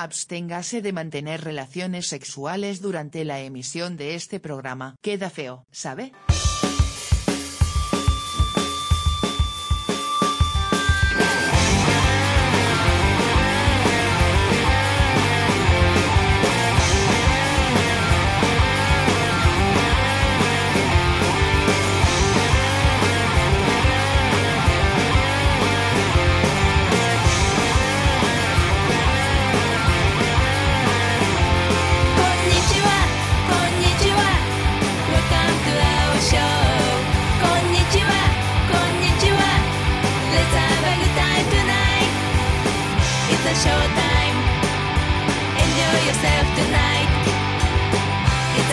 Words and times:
Absténgase 0.00 0.80
de 0.80 0.92
mantener 0.92 1.42
relaciones 1.42 2.06
sexuales 2.06 2.80
durante 2.80 3.24
la 3.24 3.40
emisión 3.40 3.96
de 3.96 4.14
este 4.14 4.38
programa. 4.38 4.94
Queda 5.02 5.28
feo, 5.28 5.66
¿sabe? 5.72 6.12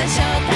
Bienvenidos 0.06 0.55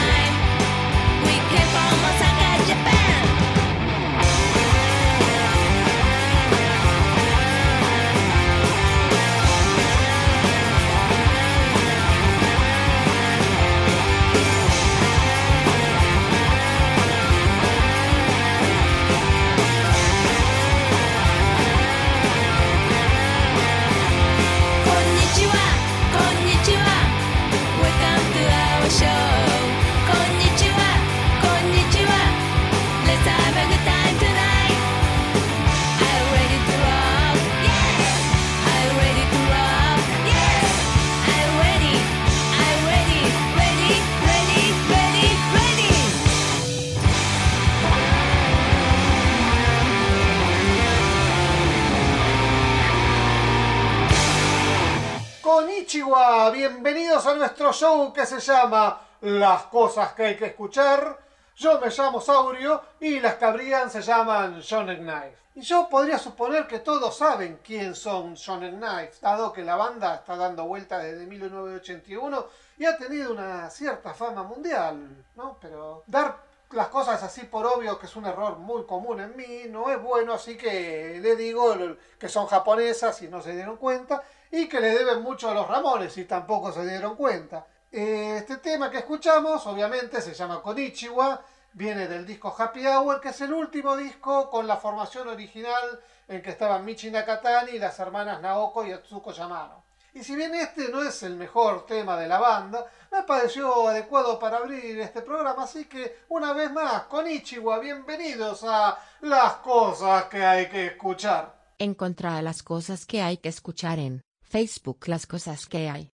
que 58.20 58.26
se 58.26 58.42
llama 58.42 59.00
Las 59.22 59.64
cosas 59.64 60.12
que 60.12 60.26
hay 60.26 60.36
que 60.36 60.48
escuchar. 60.48 61.18
Yo 61.56 61.80
me 61.80 61.88
llamo 61.88 62.20
Saurio 62.20 62.82
y 63.00 63.22
las 63.22 63.36
que 63.36 63.46
habrían 63.46 63.90
se 63.90 64.02
llaman 64.02 64.60
Shonen 64.60 65.04
Knife. 65.04 65.38
Y 65.56 65.62
yo 65.62 65.88
podría 65.90 66.20
suponer 66.20 66.68
que 66.68 66.80
todos 66.80 67.18
saben 67.18 67.62
quién 67.64 67.96
son 67.96 68.34
Shonen 68.34 68.78
Knife, 68.78 69.14
dado 69.22 69.54
que 69.54 69.64
la 69.64 69.78
banda 69.78 70.16
está 70.16 70.36
dando 70.36 70.66
vuelta 70.66 71.00
desde 71.00 71.26
1981 71.28 72.46
y 72.78 72.86
ha 72.86 72.98
tenido 72.98 73.32
una 73.32 73.70
cierta 73.70 74.14
fama 74.14 74.44
mundial, 74.44 75.24
¿no? 75.38 75.58
Pero 75.62 76.04
dar 76.06 76.44
las 76.72 76.90
cosas 76.90 77.24
así 77.24 77.46
por 77.46 77.66
obvio, 77.66 77.98
que 77.98 78.06
es 78.06 78.16
un 78.18 78.26
error 78.26 78.58
muy 78.58 78.86
común 78.86 79.22
en 79.22 79.38
mí, 79.38 79.64
no 79.70 79.90
es 79.90 80.02
bueno, 80.02 80.34
así 80.34 80.58
que 80.58 81.20
le 81.22 81.38
digo 81.38 81.74
que 82.20 82.28
son 82.28 82.48
japonesas 82.48 83.22
y 83.22 83.30
no 83.30 83.42
se 83.42 83.54
dieron 83.54 83.78
cuenta 83.78 84.22
y 84.52 84.68
que 84.68 84.82
le 84.82 84.90
deben 84.90 85.22
mucho 85.22 85.50
a 85.50 85.54
los 85.54 85.70
Ramones 85.70 86.18
y 86.18 86.26
tampoco 86.26 86.74
se 86.74 86.86
dieron 86.86 87.16
cuenta. 87.16 87.66
Este 87.92 88.58
tema 88.58 88.92
que 88.92 89.00
escuchamos, 89.00 89.66
obviamente, 89.66 90.22
se 90.22 90.36
llama 90.36 90.62
Konichiwa, 90.62 91.44
viene 91.74 92.08
del 92.08 92.24
disco 92.24 92.54
Happy 92.56 92.86
Hour, 92.86 93.20
que 93.20 93.30
es 93.30 93.42
el 93.42 93.52
último 93.52 93.98
disco 93.98 94.48
con 94.52 94.68
la 94.68 94.78
formación 94.78 95.28
original 95.28 96.00
en 96.28 96.44
que 96.44 96.52
estaban 96.52 96.86
Michi 96.86 97.10
Nakatani 97.10 97.72
y 97.72 97.80
las 97.80 97.98
hermanas 97.98 98.42
Naoko 98.42 98.86
y 98.86 98.92
Atsuko 98.92 99.32
Yamano. 99.32 99.84
Y 100.14 100.24
si 100.24 100.36
bien 100.36 100.54
este 100.54 100.90
no 100.90 101.02
es 101.02 101.24
el 101.24 101.36
mejor 101.36 101.88
tema 101.88 102.16
de 102.16 102.28
la 102.28 102.40
banda, 102.40 102.86
me 103.12 103.24
pareció 103.24 103.88
adecuado 103.88 104.38
para 104.38 104.58
abrir 104.58 105.00
este 105.00 105.22
programa, 105.24 105.64
así 105.64 105.86
que 105.86 106.26
una 106.30 106.54
vez 106.54 106.72
más, 106.72 107.04
Konichiwa, 107.04 107.80
bienvenidos 107.80 108.64
a 108.66 109.00
Las 109.22 109.54
Cosas 109.56 110.26
que 110.26 110.46
hay 110.46 110.70
que 110.70 110.88
escuchar. 110.88 111.58
Encontrá 111.80 112.40
las 112.44 112.62
cosas 112.62 113.08
que 113.08 113.24
hay 113.24 113.38
que 113.38 113.50
escuchar 113.50 113.98
en 113.98 114.22
Facebook 114.44 115.08
las 115.08 115.26
cosas 115.26 115.66
que 115.66 115.90
hay. 115.90 116.12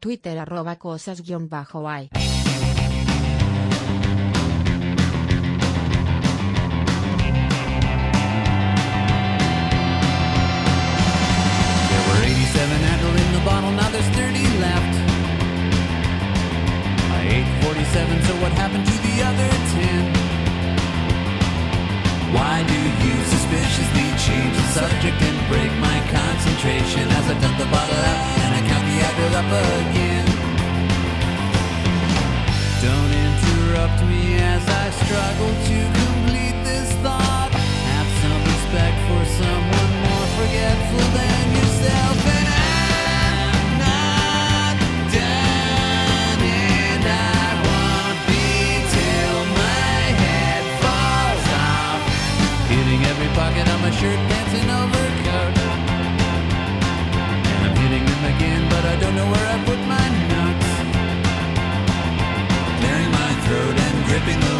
Twitter 0.00 0.38
arroba 0.38 0.76
cosas 0.76 1.20
guión 1.20 1.50
bajo 1.50 1.86
hay. 1.86 2.08
There 2.08 2.20
were 12.08 12.22
87 12.24 12.80
handle 12.88 13.12
in 13.12 13.32
the 13.36 13.44
bottle, 13.44 13.72
now 13.72 13.90
there's 13.90 14.08
30 14.16 14.40
left. 14.64 14.94
I 17.12 17.20
ate 17.36 17.50
47, 17.62 18.22
so 18.24 18.32
what 18.40 18.52
happened 18.52 18.86
to 18.86 18.96
the 19.04 19.22
other 19.22 19.50
10? 19.84 20.30
Why 22.32 22.64
do 22.64 22.78
you 23.04 23.14
suspiciously 23.34 24.06
change 24.16 24.56
the 24.56 24.66
subject 24.80 25.20
and 25.20 25.38
break 25.52 25.72
my 25.76 25.98
concentration 26.08 27.04
as 27.18 27.24
I 27.28 27.34
dump 27.40 27.58
the 27.58 27.66
bottle 27.66 28.00
out 28.10 28.20
and 28.40 28.54
I 28.54 28.60
count 28.68 28.79
it 29.20 29.34
up 29.34 29.44
again. 29.44 30.26
Don't 32.80 33.12
interrupt 33.26 34.00
me 34.08 34.38
as 34.38 34.64
I 34.66 34.90
struggle 35.04 35.52
to 35.68 35.78
complete 36.00 36.56
this 36.64 36.90
thought. 37.04 37.50
Have 37.52 38.10
some 38.22 38.42
respect 38.52 38.96
for 39.08 39.22
someone 39.40 39.92
more 40.08 40.28
forgetful 40.40 41.06
than 41.18 41.44
yourself. 41.58 42.16
And 42.38 42.48
I'm 42.48 43.68
not 43.84 44.74
done, 45.12 46.40
and 46.40 47.04
I 47.04 47.46
won't 47.66 48.20
be 48.30 48.48
till 48.96 49.38
my 49.60 50.00
head 50.24 50.62
falls 50.80 51.46
off. 51.68 52.00
Hitting 52.72 53.02
every 53.04 53.30
pocket 53.36 53.68
on 53.68 53.80
my 53.82 53.90
shirt, 53.90 54.20
dancing 54.32 54.70
over. 54.70 55.09
Know 59.20 59.30
where 59.32 59.46
I 59.54 59.56
put 59.68 59.80
my 59.94 60.06
notes. 60.32 60.70
Clearing 62.78 63.12
my 63.20 63.32
throat 63.44 63.76
and 63.86 63.96
gripping 64.06 64.40
the 64.40 64.59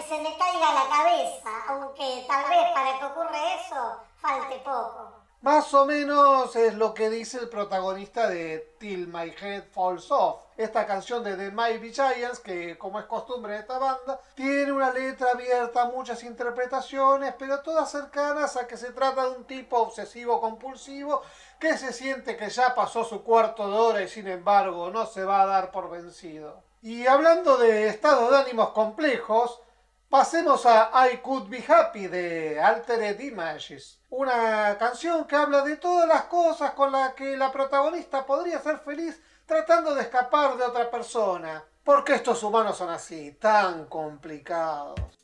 que 0.00 0.08
se 0.08 0.22
me 0.22 0.36
caiga 0.38 0.72
la 0.72 0.88
cabeza, 0.88 1.50
aunque 1.68 2.24
tal 2.26 2.48
vez 2.48 2.70
para 2.72 2.98
que 2.98 3.04
ocurra 3.04 3.54
eso 3.54 3.96
falte 4.20 4.58
poco. 4.60 5.12
Más 5.42 5.72
o 5.72 5.86
menos 5.86 6.54
es 6.56 6.74
lo 6.74 6.92
que 6.92 7.08
dice 7.08 7.38
el 7.38 7.48
protagonista 7.48 8.28
de 8.28 8.74
Till 8.78 9.08
My 9.08 9.34
Head 9.40 9.64
Falls 9.72 10.10
Off, 10.10 10.42
esta 10.56 10.86
canción 10.86 11.24
de 11.24 11.36
The 11.36 11.50
Mighty 11.50 11.92
Giants, 11.92 12.40
que 12.40 12.76
como 12.78 12.98
es 12.98 13.06
costumbre 13.06 13.54
de 13.54 13.60
esta 13.60 13.78
banda, 13.78 14.20
tiene 14.34 14.72
una 14.72 14.90
letra 14.90 15.30
abierta, 15.32 15.86
muchas 15.86 16.22
interpretaciones, 16.24 17.34
pero 17.38 17.60
todas 17.60 17.90
cercanas 17.90 18.56
a 18.56 18.66
que 18.66 18.76
se 18.76 18.92
trata 18.92 19.24
de 19.24 19.36
un 19.36 19.44
tipo 19.44 19.78
obsesivo 19.78 20.40
compulsivo 20.40 21.22
que 21.58 21.76
se 21.76 21.92
siente 21.92 22.36
que 22.36 22.48
ya 22.48 22.74
pasó 22.74 23.04
su 23.04 23.22
cuarto 23.22 23.70
de 23.70 23.78
hora 23.78 24.02
y 24.02 24.08
sin 24.08 24.28
embargo 24.28 24.90
no 24.90 25.06
se 25.06 25.24
va 25.24 25.42
a 25.42 25.46
dar 25.46 25.70
por 25.70 25.90
vencido. 25.90 26.62
Y 26.82 27.06
hablando 27.06 27.58
de 27.58 27.88
estados 27.88 28.30
de 28.30 28.38
ánimos 28.38 28.70
complejos, 28.70 29.60
Pasemos 30.10 30.66
a 30.66 30.90
I 31.06 31.18
Could 31.18 31.48
Be 31.48 31.64
Happy 31.68 32.08
de 32.08 32.60
Altered 32.60 33.20
Images, 33.20 34.00
una 34.08 34.76
canción 34.76 35.24
que 35.24 35.36
habla 35.36 35.62
de 35.62 35.76
todas 35.76 36.08
las 36.08 36.24
cosas 36.24 36.72
con 36.72 36.90
las 36.90 37.14
que 37.14 37.36
la 37.36 37.52
protagonista 37.52 38.26
podría 38.26 38.58
ser 38.58 38.80
feliz 38.80 39.22
tratando 39.46 39.94
de 39.94 40.02
escapar 40.02 40.56
de 40.56 40.64
otra 40.64 40.90
persona, 40.90 41.64
porque 41.84 42.14
estos 42.14 42.42
humanos 42.42 42.76
son 42.76 42.90
así, 42.90 43.38
tan 43.40 43.84
complicados. 43.84 45.19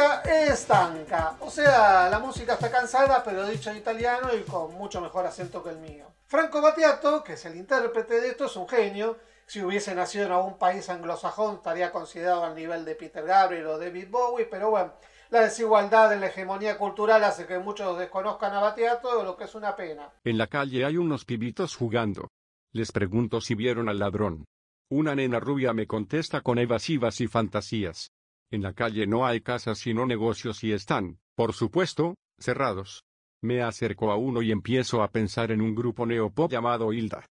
Música 0.00 0.22
es 0.24 0.50
estanca, 0.50 1.36
o 1.40 1.50
sea, 1.50 2.08
la 2.08 2.18
música 2.18 2.54
está 2.54 2.70
cansada, 2.70 3.22
pero 3.22 3.46
dicho 3.46 3.70
en 3.70 3.76
italiano 3.76 4.28
y 4.34 4.42
con 4.42 4.74
mucho 4.74 5.00
mejor 5.00 5.26
acento 5.26 5.62
que 5.62 5.70
el 5.70 5.78
mío. 5.78 6.06
Franco 6.26 6.62
Battiato, 6.62 7.22
que 7.22 7.34
es 7.34 7.44
el 7.44 7.56
intérprete 7.56 8.20
de 8.20 8.28
esto, 8.28 8.46
es 8.46 8.56
un 8.56 8.68
genio. 8.68 9.18
Si 9.46 9.62
hubiese 9.62 9.94
nacido 9.94 10.26
en 10.26 10.32
algún 10.32 10.56
país 10.58 10.88
anglosajón, 10.88 11.56
estaría 11.56 11.92
considerado 11.92 12.44
al 12.44 12.54
nivel 12.54 12.84
de 12.84 12.94
Peter 12.94 13.24
Gabriel 13.24 13.66
o 13.66 13.78
David 13.78 14.08
Bowie, 14.10 14.46
pero 14.46 14.70
bueno, 14.70 14.94
la 15.28 15.42
desigualdad 15.42 16.12
en 16.12 16.20
la 16.20 16.28
hegemonía 16.28 16.78
cultural 16.78 17.22
hace 17.24 17.46
que 17.46 17.58
muchos 17.58 17.98
desconozcan 17.98 18.54
a 18.54 18.60
Battiato, 18.60 19.22
lo 19.22 19.36
que 19.36 19.44
es 19.44 19.54
una 19.54 19.76
pena. 19.76 20.08
En 20.24 20.38
la 20.38 20.46
calle 20.46 20.84
hay 20.84 20.96
unos 20.96 21.24
pibitos 21.24 21.76
jugando. 21.76 22.28
Les 22.72 22.90
pregunto 22.92 23.40
si 23.40 23.54
vieron 23.54 23.88
al 23.88 23.98
ladrón. 23.98 24.44
Una 24.88 25.14
nena 25.14 25.40
rubia 25.40 25.72
me 25.72 25.86
contesta 25.86 26.40
con 26.40 26.58
evasivas 26.58 27.20
y 27.20 27.26
fantasías. 27.26 28.12
En 28.52 28.62
la 28.62 28.72
calle 28.72 29.06
no 29.06 29.24
hay 29.26 29.40
casas 29.40 29.78
sino 29.78 30.06
negocios 30.06 30.64
y 30.64 30.72
están, 30.72 31.20
por 31.36 31.52
supuesto, 31.52 32.16
cerrados. 32.38 33.04
Me 33.42 33.62
acerco 33.62 34.10
a 34.10 34.16
uno 34.16 34.42
y 34.42 34.50
empiezo 34.50 35.02
a 35.02 35.08
pensar 35.08 35.52
en 35.52 35.60
un 35.60 35.74
grupo 35.74 36.04
neopop 36.04 36.50
llamado 36.50 36.92
Hilda. 36.92 37.26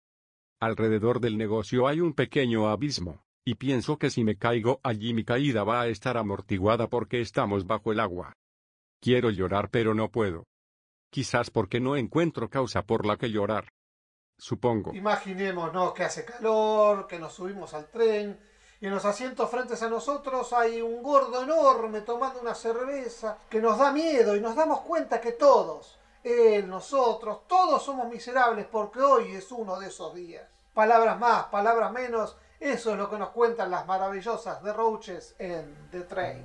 Alrededor 0.61 1.21
del 1.21 1.39
negocio 1.39 1.89
hay 1.89 2.01
un 2.01 2.13
pequeño 2.13 2.69
abismo, 2.69 3.25
y 3.47 3.55
pienso 3.55 3.99
que 3.99 4.11
si 4.11 4.25
me 4.25 4.37
caigo 4.37 4.79
allí 4.83 5.15
mi 5.15 5.25
caída 5.25 5.65
va 5.65 5.81
a 5.81 5.89
estar 5.89 6.19
amortiguada 6.19 6.89
porque 6.89 7.21
estamos 7.21 7.67
bajo 7.67 7.93
el 7.93 8.01
agua. 8.01 8.35
Quiero 9.01 9.31
llorar 9.31 9.71
pero 9.71 9.95
no 9.95 10.11
puedo. 10.11 10.45
Quizás 11.11 11.51
porque 11.51 11.81
no 11.81 11.97
encuentro 11.97 12.51
causa 12.51 12.83
por 12.83 13.07
la 13.07 13.17
que 13.17 13.31
llorar. 13.31 13.69
Supongo. 14.39 14.95
Imaginémonos 14.95 15.95
que 15.95 16.05
hace 16.05 16.27
calor, 16.27 17.07
que 17.07 17.19
nos 17.19 17.33
subimos 17.33 17.73
al 17.73 17.91
tren 17.91 18.39
en 18.87 18.95
los 18.95 19.05
asientos 19.05 19.51
frentes 19.51 19.83
a 19.83 19.89
nosotros 19.89 20.53
hay 20.53 20.81
un 20.81 21.03
gordo 21.03 21.43
enorme 21.43 22.03
tomando 22.03 22.41
una 22.41 22.55
cerveza 22.55 23.37
que 23.51 23.61
nos 23.61 23.79
da 23.79 23.91
miedo 23.91 24.37
y 24.37 24.41
nos 24.41 24.55
damos 24.55 24.83
cuenta 24.83 25.21
que 25.21 25.33
todos, 25.33 25.99
él, 26.23 26.69
nosotros, 26.69 27.49
todos 27.49 27.83
somos 27.83 28.09
miserables 28.09 28.67
porque 28.71 29.01
hoy 29.01 29.33
es 29.35 29.51
uno 29.51 29.81
de 29.81 29.89
esos 29.89 30.15
días. 30.15 30.45
Palabras 30.73 31.19
más, 31.19 31.47
palabras 31.47 31.91
menos, 31.91 32.37
eso 32.61 32.93
es 32.93 32.97
lo 32.97 33.11
que 33.11 33.19
nos 33.19 33.31
cuentan 33.31 33.73
las 33.73 33.87
maravillosas 33.87 34.63
de 34.63 34.73
Roaches 34.73 35.35
en 35.39 35.89
The 35.91 36.01
Train. 36.03 36.45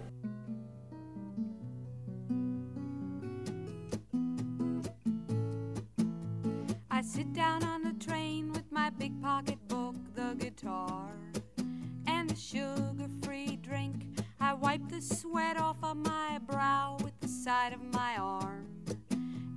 Sugar 12.41 13.07
free 13.21 13.57
drink. 13.62 14.03
I 14.39 14.53
wipe 14.53 14.89
the 14.89 15.01
sweat 15.01 15.57
off 15.57 15.77
of 15.83 15.98
my 15.98 16.39
brow 16.39 16.98
with 17.03 17.19
the 17.19 17.27
side 17.27 17.71
of 17.71 17.83
my 17.93 18.17
arm, 18.17 18.67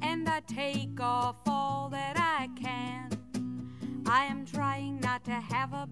and 0.02 0.28
I 0.28 0.40
take 0.40 1.00
off 1.00 1.36
all 1.46 1.88
that 1.90 2.16
I 2.18 2.48
can. 2.60 4.02
I 4.06 4.24
am 4.24 4.44
trying 4.44 5.00
not 5.00 5.24
to 5.24 5.32
have 5.32 5.72
a 5.72 5.86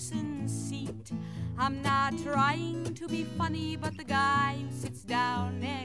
two 0.00 0.16
person 0.16 0.48
seat, 0.48 1.12
I'm 1.58 1.82
not 1.82 2.14
trying 2.22 2.94
to 2.94 3.08
be 3.08 3.24
funny, 3.24 3.76
but 3.76 3.96
the 3.96 4.04
guy 4.04 4.56
who 4.62 4.74
sits 4.74 5.02
down 5.02 5.60
next 5.60 5.79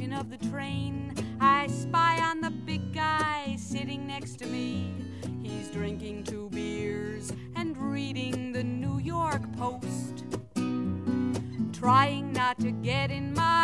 reflection 0.00 0.12
of 0.12 0.30
the 0.30 0.48
train. 0.48 1.14
I 1.40 1.66
spy 1.66 2.20
on 2.22 2.40
the 2.40 2.50
big 2.50 2.92
guy 2.92 3.56
sitting 3.58 4.06
next 4.06 4.38
to 4.38 4.46
me. 4.46 4.94
He's 5.42 5.70
drinking 5.70 6.24
two 6.24 6.48
beers 6.50 7.32
and 7.56 7.76
reading 7.76 8.52
the 8.52 8.64
New 8.64 8.98
York 8.98 9.42
Post. 9.56 10.24
Trying 11.72 12.32
not 12.32 12.58
to 12.60 12.70
get 12.70 13.10
in 13.10 13.34
my 13.34 13.59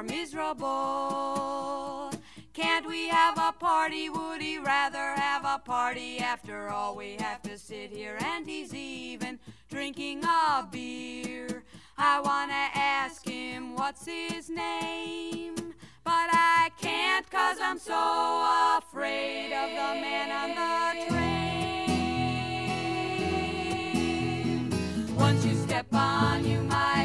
are 0.00 0.04
miserable. 0.04 0.60
Can't 2.54 2.88
we 2.88 3.08
have 3.08 3.36
a 3.36 3.52
party? 3.52 4.08
Would 4.08 4.40
he 4.40 4.58
rather 4.58 5.14
have 5.16 5.44
a 5.44 5.58
party? 5.58 6.20
After 6.20 6.70
all, 6.70 6.96
we 6.96 7.16
have 7.18 7.42
to 7.42 7.58
sit 7.58 7.90
here 7.90 8.16
and 8.24 8.46
he's 8.46 8.72
even 8.72 9.38
drinking 9.68 10.24
a 10.24 10.66
beer. 10.70 11.64
I 11.98 12.18
wanna 12.20 12.70
ask 12.74 13.28
him 13.28 13.74
what's 13.74 14.06
his 14.06 14.48
name, 14.48 15.54
but 16.02 16.30
I 16.32 16.70
can't 16.80 17.30
cause 17.30 17.58
I'm 17.62 17.78
so 17.78 18.78
afraid 18.78 19.52
of 19.52 19.68
the 19.68 20.00
man 20.00 20.30
on 20.40 20.54
the 20.56 21.04
train. 21.10 21.50
Once 25.14 25.44
you 25.44 25.54
step 25.56 25.92
on, 25.92 26.46
you 26.46 26.62
might. 26.62 26.99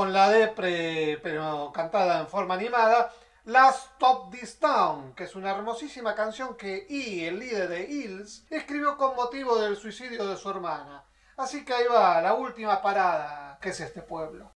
con 0.00 0.14
la 0.14 0.30
depre, 0.30 1.20
pero 1.22 1.70
cantada 1.74 2.20
en 2.20 2.26
forma 2.26 2.54
animada, 2.54 3.12
Last 3.44 3.98
Top 3.98 4.30
This 4.30 4.58
Town, 4.58 5.14
que 5.14 5.24
es 5.24 5.36
una 5.36 5.50
hermosísima 5.50 6.14
canción 6.14 6.56
que 6.56 6.86
E, 6.88 7.28
el 7.28 7.38
líder 7.38 7.68
de 7.68 7.82
Hills, 7.82 8.46
escribió 8.48 8.96
con 8.96 9.14
motivo 9.14 9.58
del 9.58 9.76
suicidio 9.76 10.26
de 10.26 10.38
su 10.38 10.48
hermana. 10.48 11.04
Así 11.36 11.66
que 11.66 11.74
ahí 11.74 11.84
va 11.86 12.22
la 12.22 12.32
última 12.32 12.80
parada, 12.80 13.58
que 13.60 13.68
es 13.68 13.80
este 13.80 14.00
pueblo. 14.00 14.50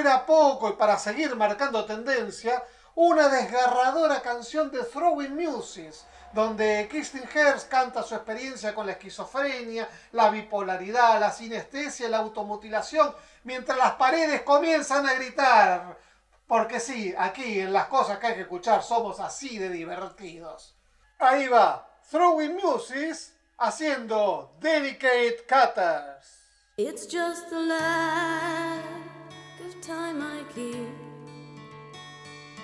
fuera 0.00 0.24
poco 0.24 0.70
y 0.70 0.72
para 0.72 0.98
seguir 0.98 1.36
marcando 1.36 1.84
tendencia, 1.84 2.64
una 2.94 3.28
desgarradora 3.28 4.22
canción 4.22 4.70
de 4.70 4.82
Throwing 4.82 5.36
Muses, 5.36 6.06
donde 6.32 6.88
Kristen 6.90 7.28
Herz 7.30 7.64
canta 7.64 8.02
su 8.02 8.14
experiencia 8.14 8.74
con 8.74 8.86
la 8.86 8.92
esquizofrenia, 8.92 9.86
la 10.12 10.30
bipolaridad, 10.30 11.20
la 11.20 11.30
sinestesia, 11.30 12.08
la 12.08 12.16
automutilación, 12.16 13.14
mientras 13.44 13.76
las 13.76 13.92
paredes 13.96 14.40
comienzan 14.40 15.06
a 15.06 15.12
gritar. 15.12 15.98
Porque 16.46 16.80
sí, 16.80 17.14
aquí 17.18 17.60
en 17.60 17.74
las 17.74 17.88
cosas 17.88 18.18
que 18.18 18.28
hay 18.28 18.34
que 18.36 18.42
escuchar 18.42 18.82
somos 18.82 19.20
así 19.20 19.58
de 19.58 19.68
divertidos. 19.68 20.76
Ahí 21.18 21.46
va, 21.46 21.86
Throwing 22.10 22.56
Muses 22.56 23.34
haciendo 23.58 24.56
Delicate 24.60 25.44
Cutters. 25.46 26.38
It's 26.78 27.06
just 27.06 27.50
the 27.50 27.60
light. 27.60 28.79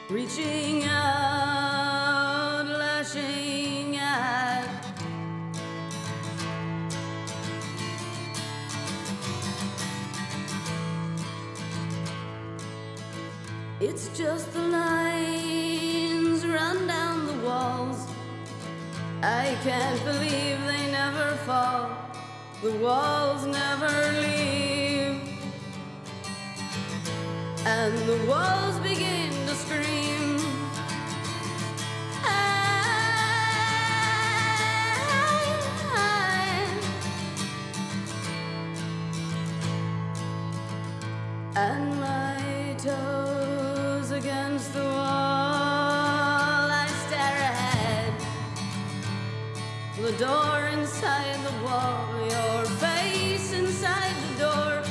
Reaching 0.09 0.85
out, 0.85 2.65
lashing 2.67 3.97
out. 3.97 4.69
It's 13.81 14.09
just 14.17 14.53
the 14.53 14.63
lines 14.63 16.47
run 16.47 16.87
down 16.87 17.27
the 17.27 17.45
walls. 17.45 18.07
I 19.23 19.57
can't 19.65 20.05
believe 20.05 20.65
they 20.67 20.91
never 20.93 21.37
fall. 21.45 21.91
The 22.63 22.73
walls 22.77 23.45
never 23.45 24.13
leave. 24.21 25.21
And 27.67 27.99
the 28.09 28.25
walls 28.29 28.79
begin 28.79 29.06
And 41.59 41.99
my 41.99 42.77
toes 42.77 44.11
against 44.11 44.75
the 44.75 44.85
wall, 44.85 45.01
I 46.71 46.87
stare 47.07 47.41
ahead. 47.53 48.13
The 50.03 50.13
door 50.23 50.69
inside 50.75 51.39
the 51.43 51.65
wall, 51.65 52.05
your 52.29 52.65
face 52.77 53.55
inside 53.55 54.15
the 54.29 54.45
door. 54.45 54.83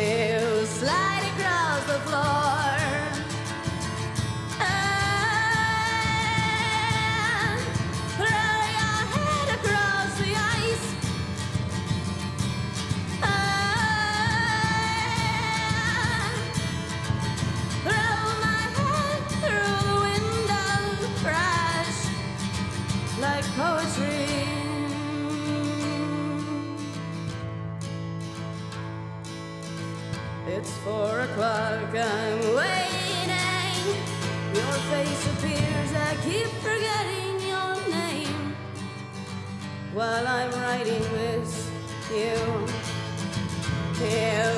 You 0.00 0.29
o'clock, 31.90 32.06
I'm 32.06 32.38
waiting. 32.54 32.90
Your 34.54 34.74
face 34.90 35.26
appears, 35.32 35.92
I 35.94 36.16
keep 36.22 36.46
forgetting 36.62 37.40
your 37.48 37.74
name. 37.90 38.54
While 39.92 40.26
I'm 40.26 40.50
writing 40.52 41.02
this, 41.02 41.70
you, 42.10 42.36
you 44.04 44.49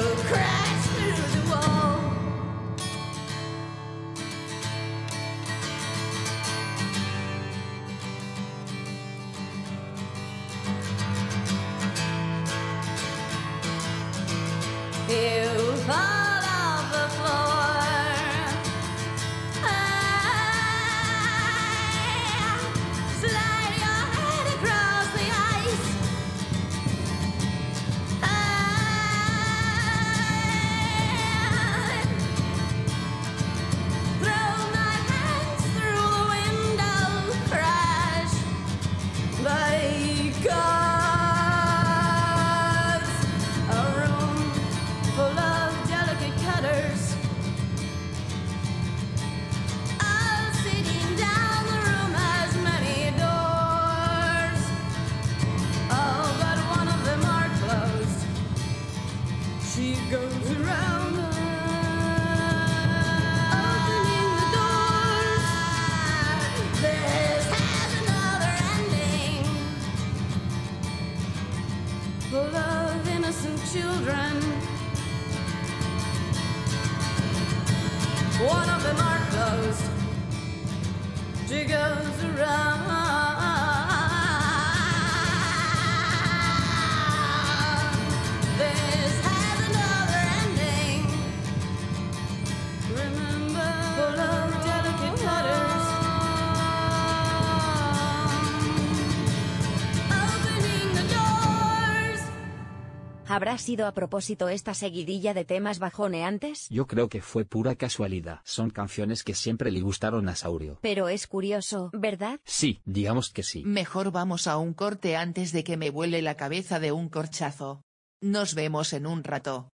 ¿Habrá 103.43 103.59
sido 103.59 103.89
a 103.89 103.93
propósito 103.93 104.49
esta 104.49 104.73
seguidilla 104.73 105.35
de 105.35 105.45
temas 105.45 105.81
bajoneantes? 105.81 106.69
Yo 106.71 106.87
creo 106.87 107.09
que 107.09 107.21
fue 107.21 107.45
pura 107.45 107.75
casualidad. 107.75 108.39
Son 108.45 108.71
canciones 108.71 109.25
que 109.25 109.35
siempre 109.35 109.73
le 109.73 109.81
gustaron 109.81 110.29
a 110.29 110.37
Saurio. 110.37 110.79
Pero 110.81 111.09
es 111.09 111.27
curioso, 111.27 111.91
¿verdad? 111.93 112.39
Sí, 112.45 112.83
digamos 112.85 113.31
que 113.31 113.43
sí. 113.43 113.65
Mejor 113.65 114.13
vamos 114.13 114.47
a 114.47 114.59
un 114.59 114.75
corte 114.75 115.17
antes 115.17 115.51
de 115.51 115.65
que 115.65 115.77
me 115.77 115.91
vuele 115.91 116.23
la 116.23 116.37
cabeza 116.37 116.79
de 116.79 116.93
un 116.93 117.09
corchazo. 117.09 117.83
Nos 118.21 118.55
vemos 118.55 118.93
en 118.93 119.09
un 119.09 119.25
rato. 119.25 119.71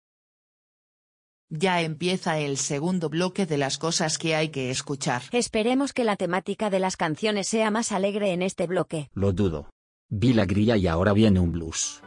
Ya 1.50 1.82
empieza 1.82 2.38
el 2.38 2.58
segundo 2.58 3.08
bloque 3.08 3.46
de 3.46 3.58
las 3.58 3.78
cosas 3.78 4.16
que 4.16 4.36
hay 4.36 4.50
que 4.50 4.70
escuchar. 4.70 5.22
Esperemos 5.32 5.92
que 5.92 6.04
la 6.04 6.14
temática 6.14 6.70
de 6.70 6.78
las 6.78 6.96
canciones 6.96 7.48
sea 7.48 7.72
más 7.72 7.90
alegre 7.90 8.32
en 8.32 8.42
este 8.42 8.68
bloque. 8.68 9.10
Lo 9.12 9.32
dudo. 9.32 9.70
Vi 10.08 10.34
la 10.34 10.44
grilla 10.44 10.76
y 10.76 10.86
ahora 10.86 11.12
viene 11.12 11.40
un 11.40 11.50
blues. 11.50 12.00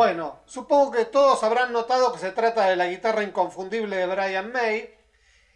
Bueno, 0.00 0.40
supongo 0.46 0.92
que 0.92 1.04
todos 1.04 1.42
habrán 1.42 1.74
notado 1.74 2.10
que 2.10 2.18
se 2.18 2.32
trata 2.32 2.64
de 2.64 2.74
la 2.74 2.86
guitarra 2.86 3.22
inconfundible 3.22 3.96
de 3.96 4.06
Brian 4.06 4.50
May. 4.50 4.98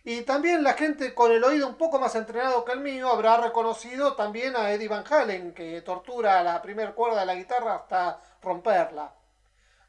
Y 0.04 0.20
también 0.20 0.62
la 0.62 0.74
gente 0.74 1.14
con 1.14 1.33
el 1.33 1.42
oído 1.42 1.66
un 1.66 1.76
poco 1.76 1.98
más 1.98 2.14
entrenado 2.14 2.62
que 2.62 2.72
el 2.72 2.80
mío 2.80 3.09
habrá 3.09 3.38
reconocido 3.38 4.16
también 4.16 4.54
a 4.54 4.70
Eddie 4.70 4.88
Van 4.88 5.02
Halen, 5.11 5.54
que 5.54 5.80
tortura 5.80 6.42
la 6.42 6.61
primera 6.61 6.92
cuerda 6.92 7.20
de 7.20 7.24
la 7.24 7.37
guitarra 7.37 7.77
hasta 7.77 8.21
romperla. 8.42 9.14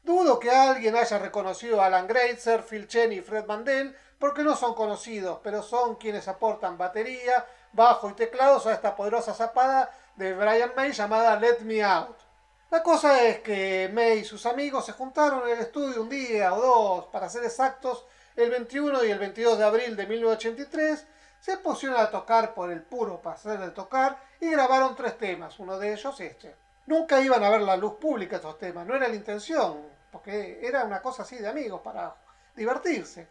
Dudo 0.02 0.40
que 0.40 0.50
alguien 0.50 0.96
haya 0.96 1.18
reconocido 1.18 1.82
a 1.82 1.88
Alan 1.88 2.06
Greitzer, 2.06 2.62
Phil 2.62 2.88
Chen 2.88 3.12
y 3.12 3.20
Fred 3.20 3.44
Mandel, 3.44 3.94
porque 4.18 4.42
no 4.42 4.56
son 4.56 4.72
conocidos, 4.72 5.38
pero 5.42 5.62
son 5.62 5.96
quienes 5.96 6.28
aportan 6.28 6.78
batería, 6.78 7.44
bajo 7.74 8.08
y 8.08 8.14
teclados 8.14 8.66
a 8.66 8.72
esta 8.72 8.96
poderosa 8.96 9.34
zapada 9.34 9.90
de 10.14 10.32
Brian 10.32 10.72
May 10.74 10.92
llamada 10.92 11.38
Let 11.38 11.58
Me 11.60 11.82
Out. 11.82 12.25
La 12.70 12.82
cosa 12.82 13.22
es 13.22 13.40
que 13.40 13.88
May 13.92 14.18
y 14.18 14.24
sus 14.24 14.44
amigos 14.44 14.84
se 14.84 14.92
juntaron 14.92 15.44
en 15.44 15.56
el 15.56 15.60
estudio 15.60 16.02
un 16.02 16.08
día 16.08 16.52
o 16.52 16.60
dos, 16.60 17.06
para 17.06 17.28
ser 17.28 17.44
exactos, 17.44 18.04
el 18.34 18.50
21 18.50 19.04
y 19.04 19.10
el 19.12 19.20
22 19.20 19.56
de 19.56 19.64
abril 19.64 19.96
de 19.96 20.06
1983, 20.06 21.06
se 21.38 21.58
pusieron 21.58 22.00
a 22.00 22.10
tocar 22.10 22.54
por 22.54 22.72
el 22.72 22.82
puro 22.82 23.22
placer 23.22 23.60
de 23.60 23.70
tocar 23.70 24.18
y 24.40 24.50
grabaron 24.50 24.96
tres 24.96 25.16
temas, 25.16 25.60
uno 25.60 25.78
de 25.78 25.92
ellos 25.92 26.20
este. 26.20 26.56
Nunca 26.86 27.20
iban 27.20 27.44
a 27.44 27.50
ver 27.50 27.60
la 27.60 27.76
luz 27.76 27.94
pública 28.00 28.36
estos 28.36 28.58
temas, 28.58 28.84
no 28.84 28.96
era 28.96 29.06
la 29.06 29.14
intención, 29.14 29.88
porque 30.10 30.58
era 30.60 30.82
una 30.82 31.00
cosa 31.00 31.22
así 31.22 31.36
de 31.36 31.46
amigos 31.46 31.80
para 31.82 32.16
divertirse. 32.56 33.28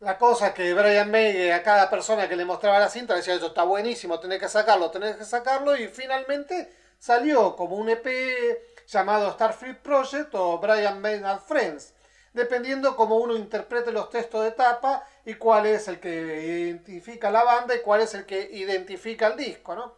La 0.00 0.18
cosa 0.18 0.48
es 0.48 0.54
que 0.54 0.74
Brian 0.74 1.08
May 1.08 1.52
a 1.52 1.62
cada 1.62 1.88
persona 1.88 2.28
que 2.28 2.34
le 2.34 2.44
mostraba 2.44 2.80
la 2.80 2.88
cinta 2.88 3.14
decía, 3.14 3.34
esto 3.34 3.46
está 3.46 3.62
buenísimo, 3.62 4.18
tenés 4.18 4.40
que 4.40 4.48
sacarlo, 4.48 4.90
tenés 4.90 5.14
que 5.14 5.24
sacarlo, 5.24 5.76
y 5.76 5.86
finalmente 5.86 6.72
salió 6.98 7.54
como 7.54 7.76
un 7.76 7.88
EP 7.88 8.71
llamado 8.92 9.32
Starfleet 9.32 9.78
Project 9.78 10.34
o 10.34 10.58
Brian 10.58 11.00
May 11.00 11.22
and 11.24 11.40
Friends, 11.40 11.94
dependiendo 12.34 12.94
cómo 12.94 13.16
uno 13.16 13.34
interprete 13.34 13.90
los 13.90 14.10
textos 14.10 14.44
de 14.44 14.52
tapa 14.52 15.04
y 15.24 15.34
cuál 15.34 15.66
es 15.66 15.88
el 15.88 15.98
que 15.98 16.60
identifica 16.60 17.30
la 17.30 17.42
banda 17.42 17.74
y 17.74 17.80
cuál 17.80 18.02
es 18.02 18.14
el 18.14 18.26
que 18.26 18.50
identifica 18.52 19.28
el 19.28 19.36
disco, 19.36 19.74
¿no? 19.74 19.94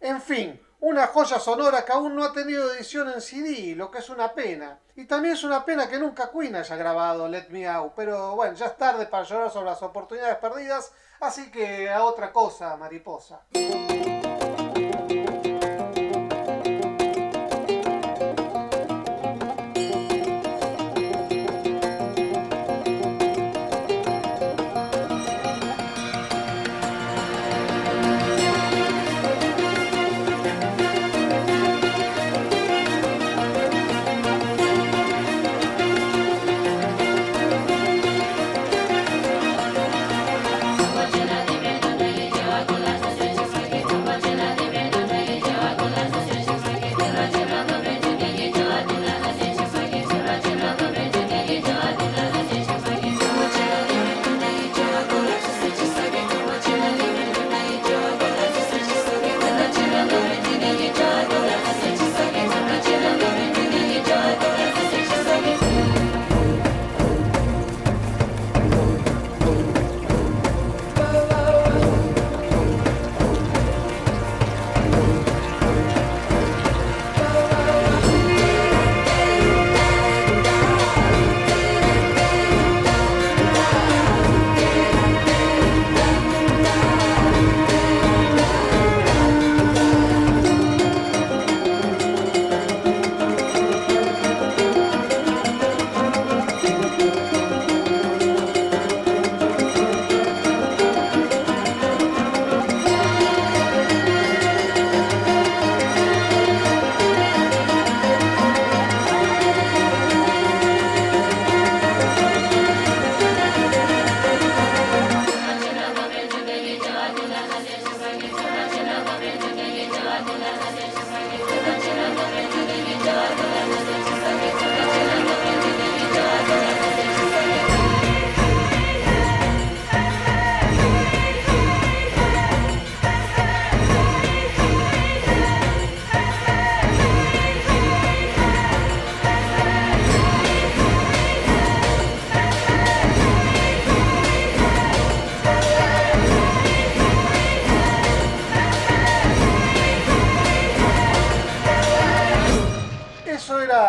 En 0.00 0.22
fin, 0.22 0.60
una 0.80 1.08
joya 1.08 1.40
sonora 1.40 1.84
que 1.84 1.92
aún 1.92 2.14
no 2.14 2.22
ha 2.22 2.32
tenido 2.32 2.72
edición 2.72 3.08
en 3.08 3.20
CD, 3.20 3.74
lo 3.74 3.90
que 3.90 3.98
es 3.98 4.08
una 4.08 4.32
pena. 4.32 4.78
Y 4.94 5.06
también 5.06 5.34
es 5.34 5.42
una 5.42 5.64
pena 5.64 5.88
que 5.88 5.98
nunca 5.98 6.30
Queen 6.30 6.54
haya 6.54 6.76
grabado 6.76 7.26
Let 7.26 7.48
Me 7.48 7.66
Out, 7.66 7.94
pero 7.96 8.36
bueno, 8.36 8.54
ya 8.54 8.66
es 8.66 8.76
tarde 8.76 9.06
para 9.06 9.24
llorar 9.24 9.50
sobre 9.50 9.66
las 9.70 9.82
oportunidades 9.82 10.36
perdidas, 10.36 10.92
así 11.18 11.50
que 11.50 11.90
a 11.90 12.04
otra 12.04 12.32
cosa, 12.32 12.76
mariposa. 12.76 13.40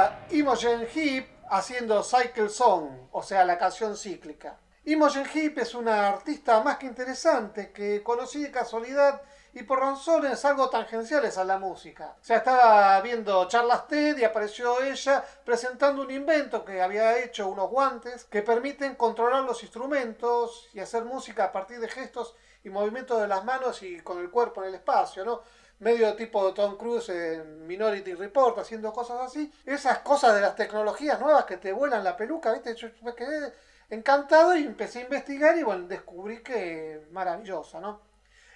Era 0.09 0.25
Imogen 0.31 0.87
Heap 0.87 1.27
haciendo 1.51 2.03
Cycle 2.03 2.49
Song, 2.49 3.09
o 3.11 3.21
sea, 3.21 3.45
la 3.45 3.57
canción 3.57 3.95
cíclica. 3.95 4.57
Imogen 4.85 5.25
Heap 5.25 5.59
es 5.59 5.75
una 5.75 6.09
artista 6.09 6.61
más 6.63 6.77
que 6.77 6.87
interesante 6.87 7.71
que 7.71 8.01
conocí 8.01 8.41
de 8.41 8.51
casualidad 8.51 9.21
y 9.53 9.63
por 9.63 9.79
razones 9.79 10.43
algo 10.45 10.69
tangenciales 10.69 11.37
a 11.37 11.43
la 11.43 11.59
música. 11.59 12.15
O 12.19 12.23
sea, 12.23 12.37
estaba 12.37 12.99
viendo 13.01 13.47
charlas 13.47 13.87
TED 13.87 14.17
y 14.17 14.23
apareció 14.23 14.81
ella 14.81 15.23
presentando 15.43 16.01
un 16.01 16.11
invento 16.11 16.65
que 16.65 16.81
había 16.81 17.19
hecho 17.19 17.47
unos 17.47 17.69
guantes 17.69 18.23
que 18.25 18.41
permiten 18.41 18.95
controlar 18.95 19.43
los 19.43 19.61
instrumentos 19.61 20.69
y 20.73 20.79
hacer 20.79 21.05
música 21.05 21.45
a 21.45 21.51
partir 21.51 21.79
de 21.79 21.87
gestos 21.87 22.35
y 22.63 22.69
movimientos 22.69 23.21
de 23.21 23.27
las 23.27 23.43
manos 23.45 23.83
y 23.83 23.99
con 24.01 24.19
el 24.19 24.29
cuerpo 24.31 24.61
en 24.61 24.69
el 24.69 24.75
espacio, 24.75 25.23
¿no? 25.23 25.41
Medio 25.79 26.15
tipo 26.15 26.53
Tom 26.53 26.77
Cruise 26.77 27.09
en 27.09 27.65
Minority 27.65 28.13
Report, 28.13 28.57
haciendo 28.59 28.93
cosas 28.93 29.21
así. 29.21 29.51
Esas 29.65 29.99
cosas 29.99 30.35
de 30.35 30.41
las 30.41 30.55
tecnologías 30.55 31.19
nuevas 31.19 31.45
que 31.45 31.57
te 31.57 31.71
vuelan 31.71 32.03
la 32.03 32.15
peluca, 32.15 32.51
¿viste? 32.51 32.75
Yo 32.75 32.89
me 33.01 33.15
quedé 33.15 33.53
encantado 33.89 34.55
y 34.55 34.65
empecé 34.65 34.99
a 34.99 35.03
investigar 35.03 35.57
y 35.57 35.63
bueno, 35.63 35.87
descubrí 35.87 36.43
que 36.43 37.07
maravillosa, 37.11 37.79
¿no? 37.79 38.09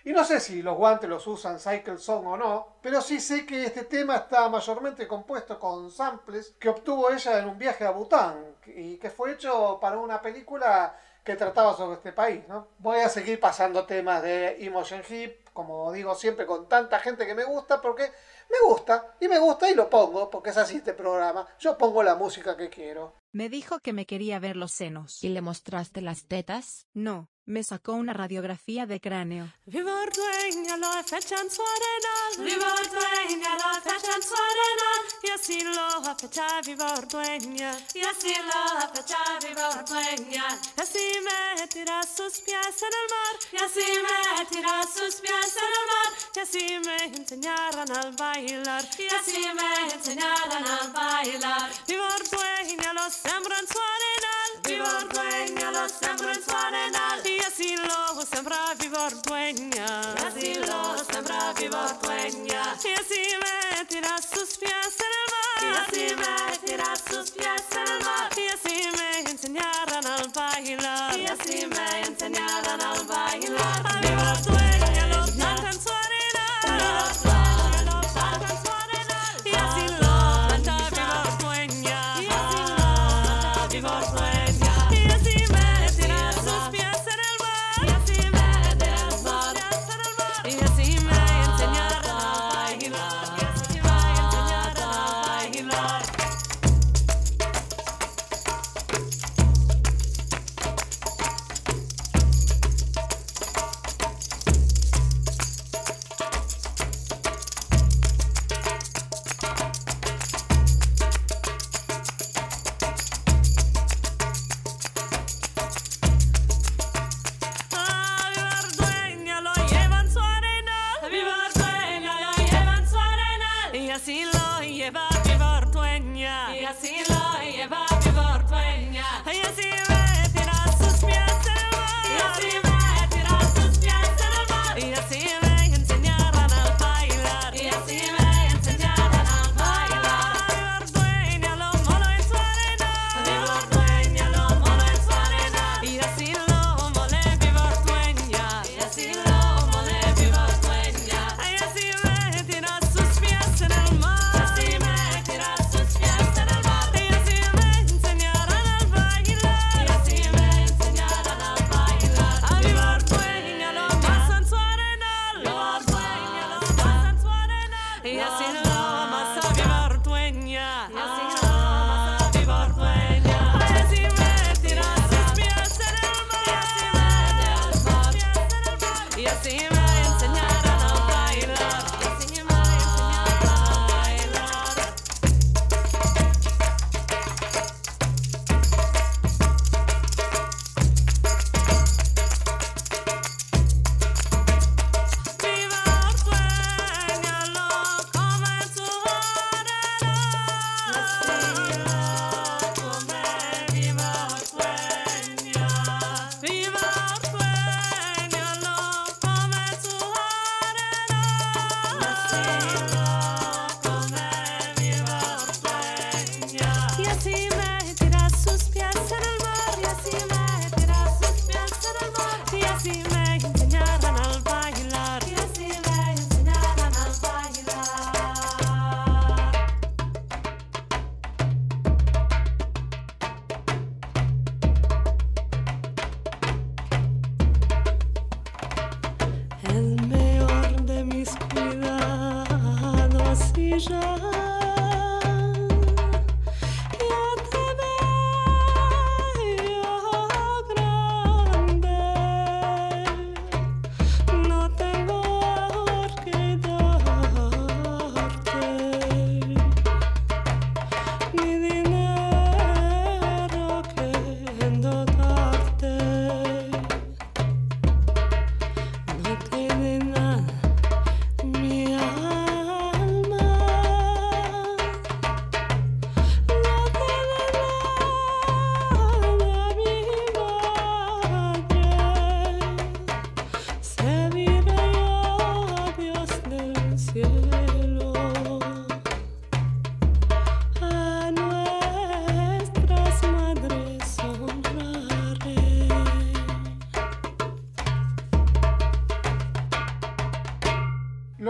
Y 0.05 0.11
no 0.11 0.25
sé 0.25 0.41
si 0.41 0.61
los 0.61 0.75
guantes 0.75 1.09
los 1.09 1.25
usan 1.27 1.59
Cycle 1.59 1.97
Song 1.97 2.27
o 2.27 2.35
no, 2.35 2.75
pero 2.81 2.99
sí 3.01 3.21
sé 3.21 3.45
que 3.45 3.63
este 3.63 3.85
tema 3.85 4.17
está 4.17 4.49
mayormente 4.49 5.07
compuesto 5.07 5.57
con 5.57 5.89
samples 5.89 6.55
que 6.59 6.67
obtuvo 6.67 7.09
ella 7.09 7.39
en 7.39 7.47
un 7.47 7.57
viaje 7.57 7.85
a 7.85 7.91
Bután 7.91 8.57
y 8.65 8.97
que 8.97 9.09
fue 9.09 9.31
hecho 9.31 9.79
para 9.79 9.97
una 9.97 10.21
película 10.21 10.93
que 11.23 11.37
trataba 11.37 11.73
sobre 11.73 11.95
este 11.95 12.11
país, 12.11 12.45
¿no? 12.49 12.67
Voy 12.79 12.99
a 12.99 13.07
seguir 13.07 13.39
pasando 13.39 13.85
temas 13.85 14.21
de 14.21 14.57
Imogen 14.59 15.03
Heap, 15.07 15.37
como 15.53 15.91
digo 15.91 16.15
siempre, 16.15 16.45
con 16.45 16.67
tanta 16.67 16.99
gente 16.99 17.25
que 17.25 17.35
me 17.35 17.43
gusta, 17.45 17.81
porque 17.81 18.11
me 18.49 18.67
gusta 18.67 19.15
y 19.19 19.27
me 19.27 19.39
gusta 19.39 19.69
y 19.69 19.75
lo 19.75 19.89
pongo, 19.89 20.29
porque 20.29 20.49
es 20.49 20.57
así 20.57 20.77
este 20.77 20.93
programa. 20.93 21.47
Yo 21.59 21.77
pongo 21.77 22.03
la 22.03 22.15
música 22.15 22.57
que 22.57 22.69
quiero. 22.69 23.21
Me 23.31 23.49
dijo 23.49 23.79
que 23.79 23.93
me 23.93 24.05
quería 24.05 24.39
ver 24.39 24.55
los 24.55 24.71
senos. 24.71 25.23
¿Y 25.23 25.29
le 25.29 25.41
mostraste 25.41 26.01
las 26.01 26.27
tetas? 26.27 26.87
No, 26.93 27.29
me 27.45 27.63
sacó 27.63 27.93
una 27.93 28.13
radiografía 28.13 28.85
de 28.85 29.01
cráneo. 29.01 29.51
Viva 29.65 30.05
dueña, 30.15 30.77
lo 30.77 30.91
fecha 31.03 31.35
en 31.41 31.51
su 31.51 31.61
arena. 31.61 32.49
Viva 32.49 32.73
dueña, 32.89 33.55
lo 33.55 33.81
fecha 33.81 34.15
en 34.15 34.23
su 34.23 34.33
arena. 34.33 34.89
Y 35.23 35.29
así 35.29 35.63
lo 35.63 35.81
ha 35.81 36.15
fecha, 36.15 36.61
viva 36.61 37.01
dueña. 37.01 37.77
Y 37.93 38.01
así 38.01 38.33
lo 38.45 38.79
ha 38.79 38.87
fecha, 38.93 39.17
viva 39.45 39.83
dueña. 39.83 40.59
Y 40.77 40.81
así 40.81 41.19
me 41.23 41.67
tira 41.67 42.01
sus 42.03 42.39
pies 42.41 42.81
en 42.81 42.93
el 43.01 43.07
mar. 43.13 43.35
Y 43.51 43.57
así 43.57 43.85
me 44.05 44.45
tira 44.45 44.83
sus 44.83 45.15
pies 45.15 45.57
en 45.57 45.71
el 45.79 45.85
mar. 45.91 46.13
Y 46.35 46.39
así 46.39 46.79
me 46.85 47.17
enseñaron 47.17 47.91
al 47.91 48.11
bailar. 48.13 48.85
Y 48.97 49.07
así 49.07 49.45
me 49.53 49.93
enseñaron 49.93 50.65
al 50.65 50.91
bailar. 50.91 51.71
Viva 51.87 52.15
dueña, 52.31 52.93
lo 52.93 53.09
sembró 53.09 53.55
en 53.57 53.67
su 53.67 53.79
arena. 53.79 54.33
Viva 54.63 54.99
dueña, 55.13 55.71
lo 55.71 55.89
sembró 55.89 56.29
en 56.29 56.43
su 56.43 56.51
arena. 56.51 57.32
Così 57.33 57.45
asilo 57.45 58.25
sembra 58.31 58.57
vivor 58.77 59.11
duegna. 59.21 60.13
Asilo 60.23 61.03
sembra 61.09 61.51
vivor 61.55 61.97
duegna. 61.97 62.73
E 62.73 63.05
si 63.07 63.37
metterà 63.41 64.17
sus 64.21 64.55
pies 64.57 64.95
nel 65.01 65.25
mar. 65.33 65.87
E 65.89 65.95
si 65.95 66.13
metterà 66.13 66.93
sus 66.95 67.31
pies 67.31 67.63
nel 67.73 68.03
mar. 68.03 68.29
E 68.37 69.37
si 69.39 69.49
me 69.49 69.59
al 69.59 70.29
bailo. 70.31 71.02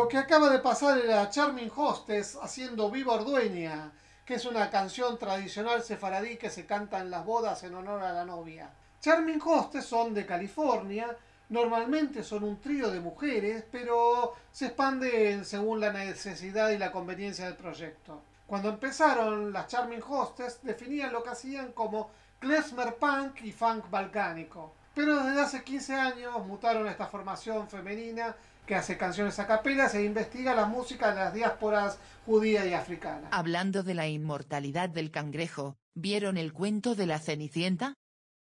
Lo 0.04 0.10
que 0.10 0.18
acaba 0.18 0.50
de 0.50 0.60
pasar 0.60 0.98
era 0.98 1.30
Charming 1.30 1.72
Hostess 1.74 2.38
haciendo 2.42 2.92
Viva 2.92 3.14
Ordueña, 3.14 3.94
que 4.26 4.34
es 4.34 4.44
una 4.44 4.70
canción 4.70 5.18
tradicional 5.18 5.82
sefaradí 5.82 6.36
que 6.36 6.50
se 6.50 6.66
canta 6.66 7.00
en 7.00 7.10
las 7.10 7.26
bodas 7.26 7.64
en 7.64 7.74
honor 7.74 8.04
a 8.04 8.12
la 8.12 8.26
novia. 8.26 8.70
Charming 9.00 9.40
Hostess 9.42 9.86
son 9.86 10.14
de 10.14 10.26
California, 10.26 11.16
normalmente 11.48 12.22
son 12.22 12.44
un 12.44 12.60
trío 12.60 12.92
de 12.92 13.00
mujeres, 13.00 13.64
pero 13.72 14.34
se 14.52 14.66
expanden 14.66 15.46
según 15.46 15.80
la 15.80 15.94
necesidad 15.94 16.72
y 16.72 16.78
la 16.78 16.92
conveniencia 16.92 17.46
del 17.46 17.56
proyecto. 17.56 18.24
Cuando 18.46 18.68
empezaron, 18.68 19.54
las 19.54 19.68
Charming 19.68 20.04
Hostess 20.06 20.62
definían 20.64 21.14
lo 21.14 21.24
que 21.24 21.30
hacían 21.30 21.72
como 21.72 22.12
klezmer 22.40 22.96
punk 22.96 23.42
y 23.44 23.54
funk 23.54 23.90
balcánico. 23.90 24.74
Pero 24.94 25.24
desde 25.24 25.42
hace 25.42 25.64
15 25.64 25.96
años 25.96 26.46
mutaron 26.46 26.88
esta 26.88 27.08
formación 27.08 27.70
femenina 27.70 28.36
que 28.66 28.76
hace 28.76 28.98
canciones 28.98 29.40
a 29.40 29.48
capelas 29.48 29.94
e 29.96 30.04
investiga 30.04 30.56
la 30.56 30.66
música 30.66 31.10
de 31.10 31.16
las 31.16 31.34
diásporas 31.34 31.98
judía 32.26 32.66
y 32.66 32.74
africana. 32.74 33.30
Hablando 33.32 33.84
de 33.84 33.94
la 33.94 34.08
inmortalidad 34.08 34.90
del 34.90 35.12
cangrejo, 35.12 35.78
¿vieron 35.94 36.38
el 36.38 36.54
cuento 36.54 36.96
de 36.96 37.06
la 37.06 37.20
Cenicienta? 37.20 37.96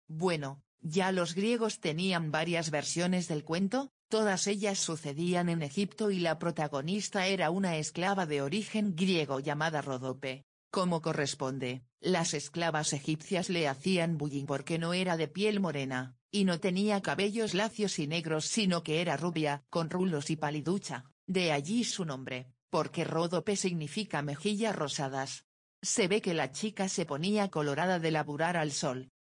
Bueno, 0.07 0.61
ya 0.81 1.11
los 1.11 1.35
griegos 1.35 1.79
tenían 1.79 2.31
varias 2.31 2.71
versiones 2.71 3.27
del 3.27 3.43
cuento, 3.43 3.91
todas 4.09 4.47
ellas 4.47 4.79
sucedían 4.79 5.47
en 5.47 5.61
Egipto 5.61 6.11
y 6.11 6.19
la 6.19 6.37
protagonista 6.39 7.27
era 7.27 7.49
una 7.49 7.77
esclava 7.77 8.25
de 8.25 8.41
origen 8.41 8.95
griego 8.95 9.39
llamada 9.39 9.81
Rodope. 9.81 10.45
Como 10.71 11.01
corresponde, 11.01 11.83
las 11.99 12.33
esclavas 12.33 12.93
egipcias 12.93 13.49
le 13.49 13.67
hacían 13.67 14.17
bullying 14.17 14.45
porque 14.45 14.79
no 14.79 14.93
era 14.93 15.17
de 15.17 15.27
piel 15.27 15.59
morena, 15.59 16.15
y 16.31 16.45
no 16.45 16.61
tenía 16.61 17.01
cabellos 17.01 17.53
lacios 17.53 17.99
y 17.99 18.07
negros 18.07 18.45
sino 18.45 18.81
que 18.81 19.01
era 19.01 19.17
rubia, 19.17 19.65
con 19.69 19.89
rulos 19.89 20.29
y 20.29 20.37
paliducha, 20.37 21.11
de 21.27 21.51
allí 21.51 21.83
su 21.83 22.05
nombre, 22.05 22.47
porque 22.69 23.03
Ródope 23.03 23.57
significa 23.57 24.21
mejillas 24.21 24.73
rosadas. 24.73 25.45
Se 25.81 26.07
ve 26.07 26.21
que 26.21 26.33
la 26.33 26.53
chica 26.53 26.87
se 26.87 27.05
ponía 27.05 27.49
colorada 27.49 27.99
de 27.99 28.11
laburar 28.11 28.55
al 28.55 28.71
sol. 28.71 29.11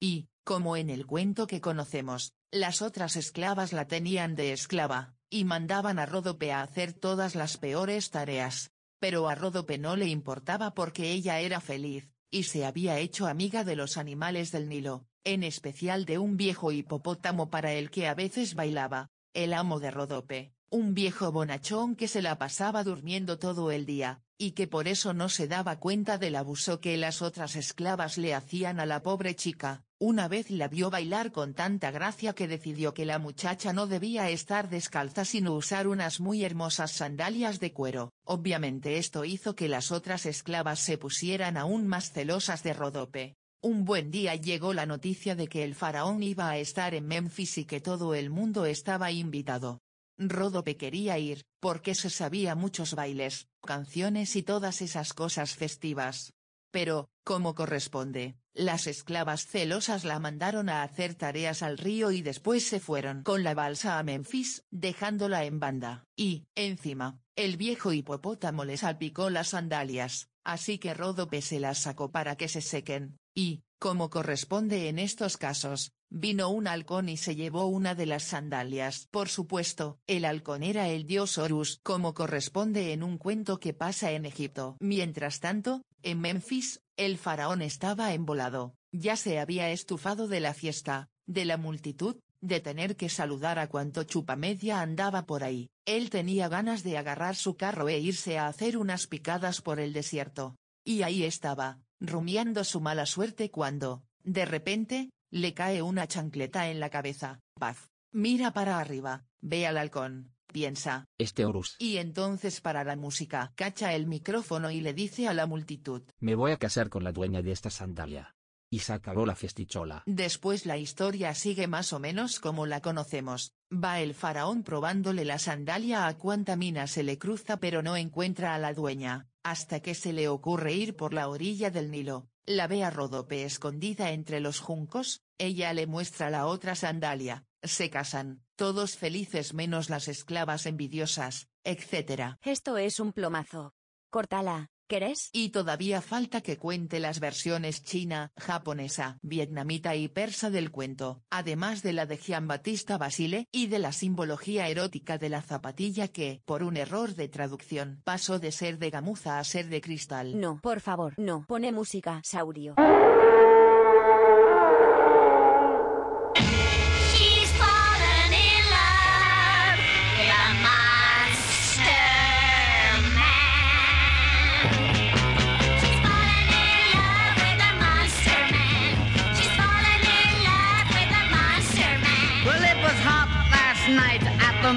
Y, 0.00 0.28
como 0.42 0.76
en 0.76 0.90
el 0.90 1.06
cuento 1.06 1.46
que 1.46 1.60
conocemos, 1.60 2.32
las 2.50 2.82
otras 2.82 3.14
esclavas 3.14 3.72
la 3.72 3.86
tenían 3.86 4.34
de 4.34 4.52
esclava, 4.52 5.14
y 5.30 5.44
mandaban 5.44 6.00
a 6.00 6.06
Ródope 6.06 6.50
a 6.50 6.62
hacer 6.62 6.92
todas 6.92 7.36
las 7.36 7.56
peores 7.56 8.10
tareas. 8.10 8.72
Pero 8.98 9.28
a 9.28 9.34
Ródope 9.34 9.78
no 9.78 9.96
le 9.96 10.06
importaba 10.06 10.74
porque 10.74 11.12
ella 11.12 11.40
era 11.40 11.60
feliz, 11.60 12.10
y 12.30 12.44
se 12.44 12.64
había 12.64 12.98
hecho 12.98 13.26
amiga 13.26 13.64
de 13.64 13.76
los 13.76 13.96
animales 13.96 14.52
del 14.52 14.68
Nilo, 14.68 15.06
en 15.24 15.42
especial 15.42 16.04
de 16.04 16.18
un 16.18 16.36
viejo 16.36 16.72
hipopótamo 16.72 17.50
para 17.50 17.72
el 17.72 17.90
que 17.90 18.08
a 18.08 18.14
veces 18.14 18.54
bailaba, 18.54 19.10
el 19.34 19.52
amo 19.52 19.78
de 19.80 19.90
Ródope, 19.90 20.52
un 20.70 20.94
viejo 20.94 21.32
bonachón 21.32 21.96
que 21.96 22.08
se 22.08 22.22
la 22.22 22.38
pasaba 22.38 22.84
durmiendo 22.84 23.38
todo 23.38 23.70
el 23.70 23.86
día, 23.86 24.22
y 24.36 24.52
que 24.52 24.66
por 24.66 24.88
eso 24.88 25.14
no 25.14 25.28
se 25.28 25.48
daba 25.48 25.78
cuenta 25.78 26.18
del 26.18 26.36
abuso 26.36 26.80
que 26.80 26.96
las 26.96 27.22
otras 27.22 27.56
esclavas 27.56 28.18
le 28.18 28.34
hacían 28.34 28.80
a 28.80 28.86
la 28.86 29.02
pobre 29.02 29.34
chica. 29.34 29.84
Una 30.00 30.28
vez 30.28 30.48
la 30.52 30.68
vio 30.68 30.90
bailar 30.90 31.32
con 31.32 31.54
tanta 31.54 31.90
gracia 31.90 32.32
que 32.32 32.46
decidió 32.46 32.94
que 32.94 33.04
la 33.04 33.18
muchacha 33.18 33.72
no 33.72 33.88
debía 33.88 34.30
estar 34.30 34.70
descalza 34.70 35.24
sino 35.24 35.54
usar 35.54 35.88
unas 35.88 36.20
muy 36.20 36.44
hermosas 36.44 36.92
sandalias 36.92 37.58
de 37.58 37.72
cuero. 37.72 38.12
Obviamente 38.24 38.98
esto 38.98 39.24
hizo 39.24 39.56
que 39.56 39.66
las 39.68 39.90
otras 39.90 40.24
esclavas 40.24 40.78
se 40.78 40.98
pusieran 40.98 41.56
aún 41.56 41.88
más 41.88 42.12
celosas 42.12 42.62
de 42.62 42.74
Rodope. 42.74 43.34
Un 43.60 43.84
buen 43.84 44.12
día 44.12 44.36
llegó 44.36 44.72
la 44.72 44.86
noticia 44.86 45.34
de 45.34 45.48
que 45.48 45.64
el 45.64 45.74
faraón 45.74 46.22
iba 46.22 46.48
a 46.48 46.58
estar 46.58 46.94
en 46.94 47.08
Memphis 47.08 47.58
y 47.58 47.64
que 47.64 47.80
todo 47.80 48.14
el 48.14 48.30
mundo 48.30 48.66
estaba 48.66 49.10
invitado. 49.10 49.80
Ródope 50.16 50.76
quería 50.76 51.18
ir, 51.18 51.42
porque 51.58 51.96
se 51.96 52.08
sabía 52.08 52.54
muchos 52.54 52.94
bailes, 52.94 53.48
canciones 53.66 54.36
y 54.36 54.44
todas 54.44 54.80
esas 54.80 55.12
cosas 55.12 55.56
festivas. 55.56 56.34
Pero, 56.70 57.08
como 57.24 57.54
corresponde, 57.54 58.36
las 58.54 58.86
esclavas 58.86 59.46
celosas 59.46 60.04
la 60.04 60.18
mandaron 60.18 60.68
a 60.68 60.82
hacer 60.82 61.14
tareas 61.14 61.62
al 61.62 61.78
río 61.78 62.10
y 62.10 62.22
después 62.22 62.66
se 62.66 62.80
fueron 62.80 63.22
con 63.22 63.44
la 63.44 63.54
balsa 63.54 63.98
a 63.98 64.02
Memphis, 64.02 64.64
dejándola 64.70 65.44
en 65.44 65.60
banda. 65.60 66.04
Y, 66.16 66.46
encima, 66.54 67.20
el 67.36 67.56
viejo 67.56 67.92
hipopótamo 67.92 68.64
le 68.64 68.76
salpicó 68.76 69.30
las 69.30 69.48
sandalias, 69.48 70.28
así 70.44 70.78
que 70.78 70.94
Ródope 70.94 71.40
se 71.40 71.60
las 71.60 71.78
sacó 71.78 72.10
para 72.10 72.36
que 72.36 72.48
se 72.48 72.60
sequen, 72.60 73.16
y, 73.34 73.62
como 73.78 74.10
corresponde 74.10 74.88
en 74.88 74.98
estos 74.98 75.36
casos, 75.36 75.92
vino 76.10 76.48
un 76.48 76.66
halcón 76.66 77.08
y 77.08 77.16
se 77.16 77.36
llevó 77.36 77.66
una 77.66 77.94
de 77.94 78.06
las 78.06 78.24
sandalias. 78.24 79.06
Por 79.12 79.28
supuesto, 79.28 80.00
el 80.08 80.24
halcón 80.24 80.64
era 80.64 80.88
el 80.88 81.06
dios 81.06 81.38
Horus, 81.38 81.78
como 81.84 82.14
corresponde 82.14 82.92
en 82.92 83.04
un 83.04 83.18
cuento 83.18 83.60
que 83.60 83.74
pasa 83.74 84.10
en 84.10 84.26
Egipto. 84.26 84.76
Mientras 84.80 85.38
tanto, 85.38 85.82
en 86.02 86.20
Memphis, 86.20 86.80
el 86.96 87.18
faraón 87.18 87.62
estaba 87.62 88.12
embolado, 88.12 88.74
ya 88.92 89.16
se 89.16 89.38
había 89.38 89.70
estufado 89.70 90.28
de 90.28 90.40
la 90.40 90.54
fiesta, 90.54 91.08
de 91.26 91.44
la 91.44 91.56
multitud, 91.56 92.16
de 92.40 92.60
tener 92.60 92.96
que 92.96 93.08
saludar 93.08 93.58
a 93.58 93.68
cuanto 93.68 94.04
chupamedia 94.04 94.80
andaba 94.80 95.26
por 95.26 95.44
ahí. 95.44 95.70
Él 95.84 96.10
tenía 96.10 96.48
ganas 96.48 96.82
de 96.82 96.96
agarrar 96.96 97.36
su 97.36 97.56
carro 97.56 97.88
e 97.88 97.98
irse 97.98 98.38
a 98.38 98.46
hacer 98.46 98.76
unas 98.76 99.06
picadas 99.06 99.60
por 99.60 99.80
el 99.80 99.92
desierto. 99.92 100.56
Y 100.84 101.02
ahí 101.02 101.24
estaba, 101.24 101.80
rumiando 102.00 102.64
su 102.64 102.80
mala 102.80 103.06
suerte 103.06 103.50
cuando, 103.50 104.02
de 104.22 104.44
repente, 104.44 105.10
le 105.30 105.54
cae 105.54 105.82
una 105.82 106.06
chancleta 106.06 106.70
en 106.70 106.80
la 106.80 106.90
cabeza. 106.90 107.40
Paz. 107.58 107.90
Mira 108.12 108.52
para 108.52 108.78
arriba, 108.78 109.26
ve 109.40 109.66
al 109.66 109.76
halcón, 109.76 110.32
piensa. 110.52 111.06
Este 111.18 111.44
Horus. 111.44 111.76
Y 111.78 111.98
entonces 111.98 112.60
para 112.60 112.84
la 112.84 112.96
música 112.96 113.52
cacha 113.54 113.94
el 113.94 114.06
micrófono 114.06 114.70
y 114.70 114.80
le 114.80 114.94
dice 114.94 115.28
a 115.28 115.34
la 115.34 115.46
multitud. 115.46 116.02
Me 116.18 116.34
voy 116.34 116.52
a 116.52 116.58
casar 116.58 116.88
con 116.88 117.04
la 117.04 117.12
dueña 117.12 117.42
de 117.42 117.52
esta 117.52 117.70
sandalia. 117.70 118.34
Y 118.70 118.80
se 118.80 118.92
acabó 118.92 119.24
la 119.24 119.34
festichola. 119.34 120.02
Después 120.04 120.66
la 120.66 120.76
historia 120.76 121.34
sigue 121.34 121.66
más 121.66 121.92
o 121.94 122.00
menos 122.00 122.38
como 122.38 122.66
la 122.66 122.80
conocemos. 122.80 123.52
Va 123.72 124.00
el 124.00 124.14
faraón 124.14 124.62
probándole 124.62 125.24
la 125.24 125.38
sandalia 125.38 126.06
a 126.06 126.18
cuanta 126.18 126.54
mina 126.56 126.86
se 126.86 127.02
le 127.02 127.18
cruza 127.18 127.58
pero 127.58 127.82
no 127.82 127.96
encuentra 127.96 128.54
a 128.54 128.58
la 128.58 128.74
dueña, 128.74 129.28
hasta 129.42 129.80
que 129.80 129.94
se 129.94 130.12
le 130.12 130.28
ocurre 130.28 130.74
ir 130.74 130.96
por 130.96 131.14
la 131.14 131.28
orilla 131.28 131.70
del 131.70 131.90
Nilo. 131.90 132.28
La 132.44 132.66
ve 132.66 132.84
a 132.84 132.90
Ródope 132.90 133.44
escondida 133.44 134.10
entre 134.10 134.40
los 134.40 134.60
juncos, 134.60 135.22
ella 135.38 135.72
le 135.72 135.86
muestra 135.86 136.30
la 136.30 136.46
otra 136.46 136.74
sandalia, 136.74 137.44
se 137.62 137.90
casan, 137.90 138.42
todos 138.56 138.96
felices 138.96 139.54
menos 139.54 139.90
las 139.90 140.08
esclavas 140.08 140.66
envidiosas, 140.66 141.48
etc. 141.64 142.36
Esto 142.42 142.76
es 142.78 143.00
un 143.00 143.12
plomazo. 143.12 143.72
Cortala, 144.10 144.68
¿querés? 144.88 145.28
Y 145.32 145.50
todavía 145.50 146.00
falta 146.00 146.40
que 146.40 146.56
cuente 146.56 146.98
las 146.98 147.20
versiones 147.20 147.84
china, 147.84 148.32
japonesa, 148.38 149.18
vietnamita 149.22 149.94
y 149.96 150.08
persa 150.08 150.50
del 150.50 150.70
cuento, 150.70 151.22
además 151.30 151.82
de 151.82 151.92
la 151.92 152.06
de 152.06 152.16
Giambattista 152.16 152.96
Basile 152.96 153.46
y 153.52 153.66
de 153.66 153.80
la 153.80 153.92
simbología 153.92 154.68
erótica 154.68 155.18
de 155.18 155.28
la 155.28 155.42
zapatilla 155.42 156.08
que, 156.08 156.40
por 156.46 156.62
un 156.62 156.76
error 156.76 157.14
de 157.14 157.28
traducción, 157.28 158.00
pasó 158.04 158.38
de 158.38 158.50
ser 158.50 158.78
de 158.78 158.90
gamuza 158.90 159.38
a 159.38 159.44
ser 159.44 159.68
de 159.68 159.80
cristal. 159.80 160.40
No, 160.40 160.58
por 160.62 160.80
favor, 160.80 161.14
no. 161.18 161.44
Pone 161.46 161.70
música, 161.70 162.22
Saurio. 162.24 162.74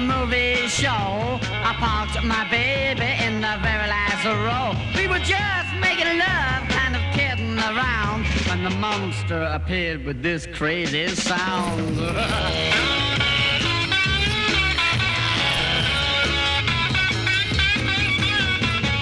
Movie 0.02 0.66
show. 0.68 1.38
I 1.68 1.74
parked 1.78 2.22
my 2.24 2.48
baby 2.50 3.10
in 3.24 3.40
the 3.40 3.56
very 3.62 3.88
last 3.88 4.24
row. 4.24 4.74
We 4.96 5.06
were 5.08 5.20
just 5.20 5.70
making 5.80 6.18
love, 6.18 6.62
kind 6.68 6.94
of 6.96 7.02
kidding 7.14 7.58
around, 7.58 8.26
when 8.48 8.64
the 8.64 8.70
monster 8.70 9.42
appeared 9.42 10.04
with 10.04 10.22
this 10.22 10.46
crazy 10.46 11.08
sound. 11.08 11.96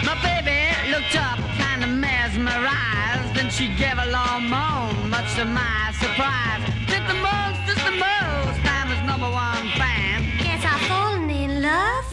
My 0.09 0.17
baby 0.23 0.61
looked 0.91 1.17
up, 1.17 1.39
kind 1.59 1.85
of 1.85 1.91
mesmerized, 1.91 3.37
and 3.39 3.51
she 3.51 3.69
gave 3.77 3.99
a 3.99 4.07
long 4.11 4.49
moan, 4.49 5.11
much 5.11 5.35
to 5.37 5.45
my 5.45 5.93
surprise. 6.01 6.63
Did 6.87 7.03
the 7.09 7.19
most, 7.29 7.59
just 7.69 7.85
the 7.85 7.97
most, 7.97 8.59
I'm 8.65 8.89
his 8.89 9.03
number 9.07 9.31
one 9.31 9.60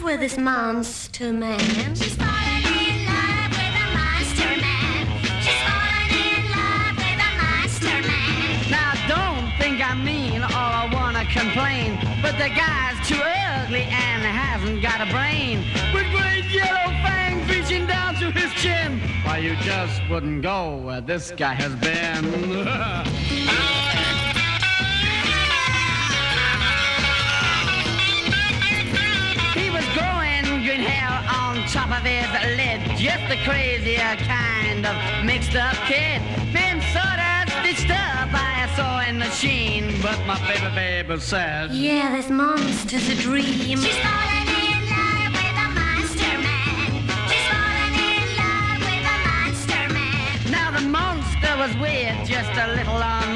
in 0.00 0.04
with 0.04 0.20
this 0.20 0.38
monster 0.38 1.32
man. 1.32 1.94
She's 1.94 2.14
fallen 2.14 2.64
in 2.66 3.06
love 3.06 3.50
with 3.50 3.74
a 3.74 3.86
monster 3.96 4.60
man. 4.60 5.06
She's 5.42 5.62
fallen 5.68 6.10
in 6.26 6.42
love 6.56 6.96
with 6.96 7.20
a 7.28 7.30
monster 7.42 7.98
man. 8.06 8.70
Now 8.70 8.92
don't 9.08 9.50
think 9.58 9.80
I 9.84 9.94
mean 9.94 10.42
or 10.42 10.52
I 10.52 10.88
wanna 10.92 11.24
complain, 11.26 11.98
but 12.22 12.36
the 12.38 12.48
guy's 12.48 12.98
too 13.06 13.20
ugly 13.20 13.82
and 13.82 14.22
hasn't 14.22 14.82
got 14.82 15.00
a 15.00 15.06
brain. 15.10 15.64
With 15.94 16.06
great 16.12 16.44
yellow 16.50 16.90
fangs 17.04 17.48
reaching 17.48 17.86
down 17.86 18.14
to 18.16 18.30
his 18.30 18.52
chin. 18.54 19.00
Why 19.24 19.38
you 19.38 19.56
just 19.56 20.00
wouldn't 20.08 20.42
go 20.42 20.76
where 20.76 21.00
this 21.00 21.32
guy 21.36 21.54
has 21.54 21.74
been. 21.76 22.24
of 31.98 32.04
his 32.04 32.30
lid. 32.56 32.80
Just 32.96 33.24
a 33.30 33.36
crazier 33.44 34.16
kind 34.26 34.86
of 34.86 35.24
mixed 35.24 35.56
up 35.56 35.74
kid. 35.86 36.22
Been 36.52 36.80
sort 36.94 37.18
of 37.18 37.42
stitched 37.58 37.90
up 37.90 38.30
by 38.30 38.50
a 38.64 38.68
sewing 38.76 39.18
machine. 39.18 40.00
But 40.00 40.18
my 40.26 40.38
baby 40.46 40.74
baby 40.74 41.20
says, 41.20 41.72
Yeah, 41.72 42.14
this 42.16 42.30
monster's 42.30 43.08
a 43.08 43.16
dream. 43.16 43.78
She's 43.78 43.98
falling 43.98 44.48
in 44.64 44.80
love 44.94 45.32
with 45.38 45.64
a 45.64 45.68
monster 45.80 46.34
man. 46.46 46.90
She's 47.28 47.46
falling 47.52 47.96
in 48.14 48.26
love 48.42 48.80
with 48.88 49.14
a 49.14 49.18
monster 49.28 49.84
man. 49.92 50.50
Now 50.50 50.70
the 50.70 50.84
monster 50.86 51.52
was 51.62 51.72
weird, 51.78 52.16
just 52.26 52.52
a 52.52 52.68
little 52.76 52.96
unreal. 52.96 53.27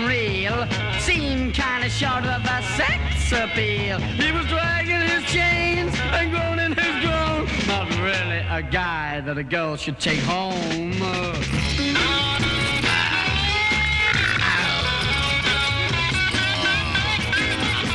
Seemed 1.07 1.53
kinda 1.53 1.91
short 1.91 2.25
of 2.25 2.45
a 2.45 2.63
sex 2.77 3.33
appeal. 3.33 3.99
He 3.99 4.31
was 4.31 4.47
dragging 4.47 5.03
his 5.13 5.25
chains 5.25 5.93
and 6.13 6.31
groaning 6.31 6.75
his 6.77 6.95
groan. 7.05 7.49
Not 7.67 7.89
really 7.99 8.43
a 8.49 8.63
guy 8.63 9.21
that 9.27 9.37
a 9.37 9.43
girl 9.43 9.77
should 9.77 9.99
take 9.99 10.21
home. 10.21 10.93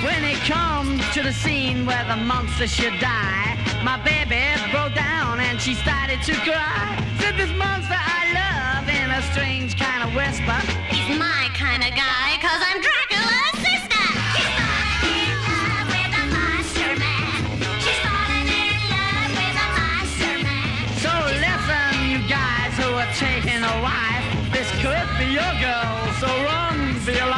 When 0.05 0.23
it 0.25 0.39
come 0.53 0.99
to 1.13 1.21
the 1.23 1.31
scene 1.31 1.85
where 1.85 2.05
the 2.11 2.17
monster 2.17 2.67
should 2.67 2.99
die, 2.99 3.57
my 3.83 3.97
baby 4.03 4.43
broke 4.71 4.95
down 4.95 5.39
and 5.39 5.61
she 5.61 5.75
started 5.75 6.21
to 6.23 6.33
cry. 6.47 6.97
Said 7.19 7.37
this 7.37 7.53
monster 7.57 7.95
I 8.19 8.23
love 8.41 8.85
in 8.89 9.09
a 9.09 9.21
strange 9.31 9.77
kind 9.77 10.03
of 10.03 10.13
whisper. 10.13 10.59
He's 10.89 11.17
my 11.17 11.49
kind 11.53 11.83
of 11.83 11.91
guy, 11.95 12.26
your 25.37 25.53
girl, 25.61 25.97
so 26.19 26.27
run 26.49 26.79
for 27.05 27.11
your. 27.11 27.27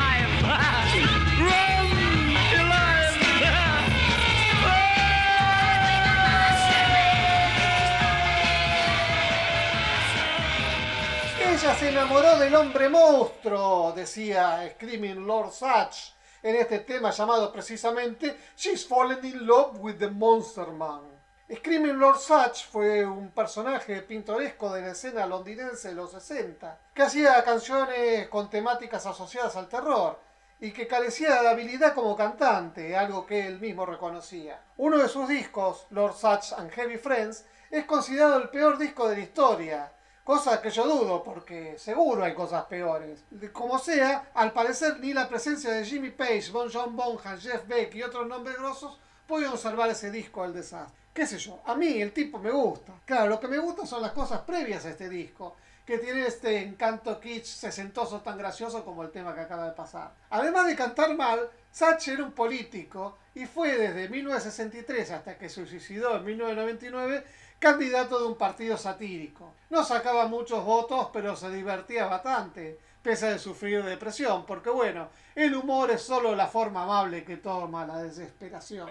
Ella 11.41 11.76
se 11.76 11.89
enamoró 11.89 12.39
del 12.39 12.56
hombre 12.56 12.88
monstruo, 12.88 13.91
decía 13.93 14.72
Screaming 14.76 15.28
Lord 15.28 15.52
Sutch 15.52 16.14
en 16.41 16.56
este 16.56 16.80
tema 16.80 17.12
llamado 17.12 17.52
precisamente 17.52 18.38
She's 18.56 18.88
Fallen 18.88 19.26
in 19.26 19.45
Love 19.45 19.78
with 19.80 19.97
the 19.97 20.10
Monster 20.10 20.68
Man. 20.68 21.18
Screaming 21.52 21.97
Lord 21.97 22.20
Sutch 22.20 22.68
fue 22.70 23.04
un 23.04 23.32
personaje 23.32 24.04
pintoresco 24.04 24.72
de 24.72 24.82
la 24.82 24.91
escena 24.91 25.26
londinense 25.26 25.88
de 25.88 25.95
los 25.95 26.12
60, 26.12 26.78
que 26.93 27.02
hacía 27.02 27.43
canciones 27.43 28.28
con 28.28 28.52
temáticas 28.52 29.08
asociadas 29.08 29.56
al 29.56 29.68
terror 29.68 30.20
y 30.60 30.70
que 30.72 30.86
carecía 30.86 31.41
de 31.41 31.47
habilidad 31.47 31.95
como 31.95 32.16
cantante, 32.16 32.95
algo 32.95 33.26
que 33.26 33.47
él 33.47 33.60
mismo 33.60 33.84
reconocía. 33.88 34.62
Uno 34.78 35.00
de 35.00 35.10
sus 35.10 35.28
discos, 35.28 35.88
Lord 35.89 36.14
Sutch 36.14 36.54
and 36.56 36.70
Heavy 36.70 36.97
Friends, 36.97 37.45
es 37.72 37.86
considerado 37.86 38.38
el 38.38 38.50
peor 38.50 38.78
disco 38.78 39.10
de 39.10 39.16
la 39.16 39.24
historia, 39.24 39.91
cosa 40.24 40.62
que 40.62 40.70
yo 40.70 40.86
dudo 40.86 41.24
porque 41.24 41.80
seguro 41.80 42.26
hay 42.26 42.36
cosas 42.36 42.66
peores. 42.66 43.24
Como 43.54 43.80
sea, 43.80 44.30
al 44.36 44.54
parecer 44.54 45.00
ni 45.00 45.14
la 45.14 45.28
presencia 45.28 45.72
de 45.72 45.84
Jimmy 45.84 46.12
Page, 46.12 46.52
Bon 46.52 46.70
John 46.72 46.95
Bonham, 46.95 47.39
Jeff 47.39 47.66
Beck 47.66 47.95
y 47.95 48.04
otros 48.04 48.28
nombres 48.28 48.56
grosos 48.56 49.00
pudieron 49.26 49.58
salvar 49.58 49.89
ese 49.89 50.12
disco 50.12 50.43
del 50.43 50.54
desastre. 50.54 50.99
Qué 51.14 51.26
sé 51.26 51.38
yo, 51.38 51.62
a 51.66 51.76
mí 51.76 52.01
el 52.01 52.14
tipo 52.14 52.39
me 52.39 52.51
gusta. 52.51 52.93
Claro, 53.05 53.28
lo 53.28 53.39
que 53.39 53.47
me 53.47 53.57
gusta 53.57 53.86
son 53.86 54.01
las 54.01 54.12
cosas 54.12 54.41
previas 54.41 54.86
a 54.86 54.89
este 54.89 55.10
disco, 55.10 55.55
que 55.86 55.97
tiene 55.97 56.28
este 56.28 56.62
encanto 56.62 57.20
kitsch 57.20 57.45
sesentoso 57.45 58.22
tan 58.22 58.38
gracioso 58.38 58.86
como 58.86 59.03
el 59.03 59.12
tema 59.12 59.34
que 59.34 59.41
acaba 59.41 59.66
de 59.66 59.72
pasar. 59.72 60.14
Además 60.30 60.68
de 60.68 60.76
cantar 60.76 61.16
mal, 61.16 61.49
Satch 61.72 62.10
era 62.10 62.24
un 62.24 62.32
político 62.32 63.18
y 63.34 63.45
fue 63.45 63.78
desde 63.78 64.07
1963 64.10 65.12
hasta 65.12 65.38
que 65.38 65.49
se 65.49 65.66
suicidó 65.66 66.16
en 66.18 66.26
1999 66.26 67.24
candidato 67.60 68.20
de 68.20 68.28
un 68.28 68.38
partido 68.38 68.78
satírico. 68.78 69.53
No 69.70 69.84
sacaba 69.84 70.28
muchos 70.28 70.64
votos, 70.64 71.10
pero 71.12 71.36
se 71.36 71.49
divertía 71.49 72.05
bastante, 72.07 72.80
pese 73.02 73.28
a 73.28 73.30
de 73.32 73.39
sufrir 73.39 73.84
depresión, 73.84 74.45
porque 74.45 74.70
bueno, 74.70 75.10
el 75.36 75.56
humor 75.56 75.91
es 75.91 76.02
solo 76.02 76.36
la 76.36 76.47
forma 76.47 76.84
amable 76.84 77.24
que 77.24 77.38
toma 77.38 77.86
la 77.86 78.04
desesperación. 78.04 78.89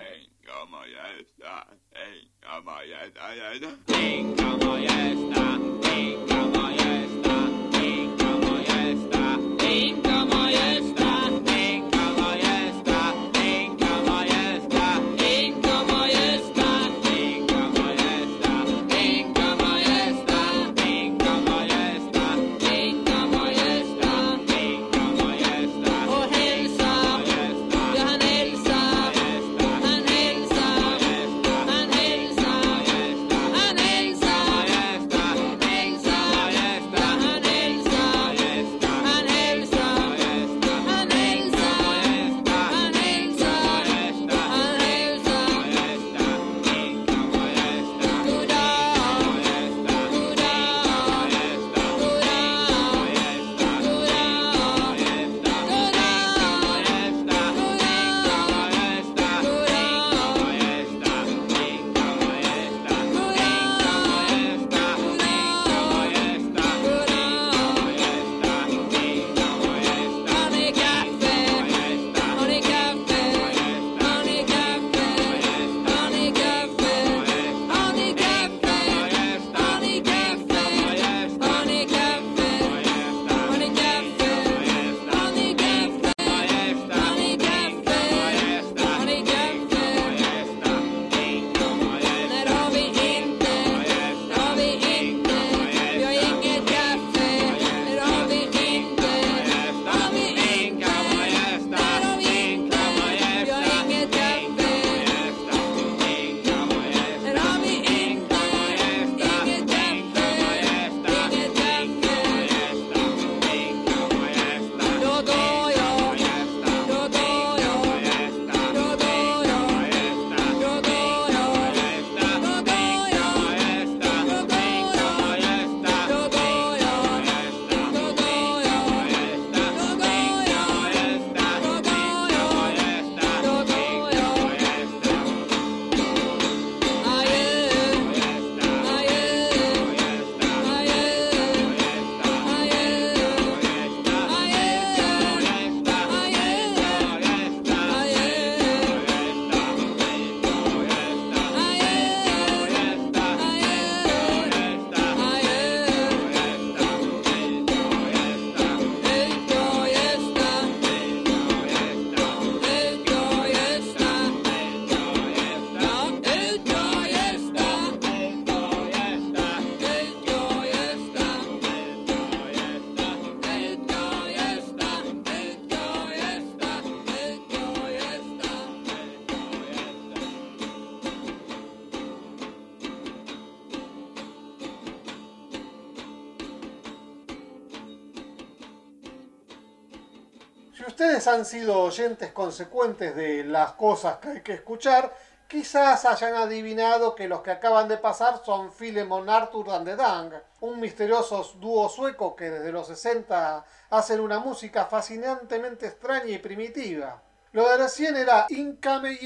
Han 191.28 191.44
sido 191.44 191.80
oyentes 191.80 192.32
consecuentes 192.32 193.14
de 193.14 193.44
las 193.44 193.72
cosas 193.72 194.18
que 194.18 194.28
hay 194.28 194.40
que 194.40 194.54
escuchar, 194.54 195.14
quizás 195.46 196.04
hayan 196.04 196.34
adivinado 196.34 197.14
que 197.14 197.28
los 197.28 197.40
que 197.42 197.50
acaban 197.50 197.88
de 197.88 197.98
pasar 197.98 198.42
son 198.44 198.72
Philemon 198.72 199.28
Arthur 199.28 199.70
and 199.70 199.86
the 199.86 199.96
Dang, 199.96 200.32
un 200.60 200.80
misterioso 200.80 201.42
dúo 201.60 201.88
sueco 201.88 202.34
que 202.34 202.50
desde 202.50 202.72
los 202.72 202.86
60 202.88 203.64
hacen 203.90 204.20
una 204.20 204.38
música 204.38 204.86
fascinantemente 204.86 205.86
extraña 205.86 206.30
y 206.30 206.38
primitiva. 206.38 207.22
Lo 207.52 207.68
de 207.68 207.78
recién 207.78 208.16
era 208.16 208.46
Incame 208.50 209.18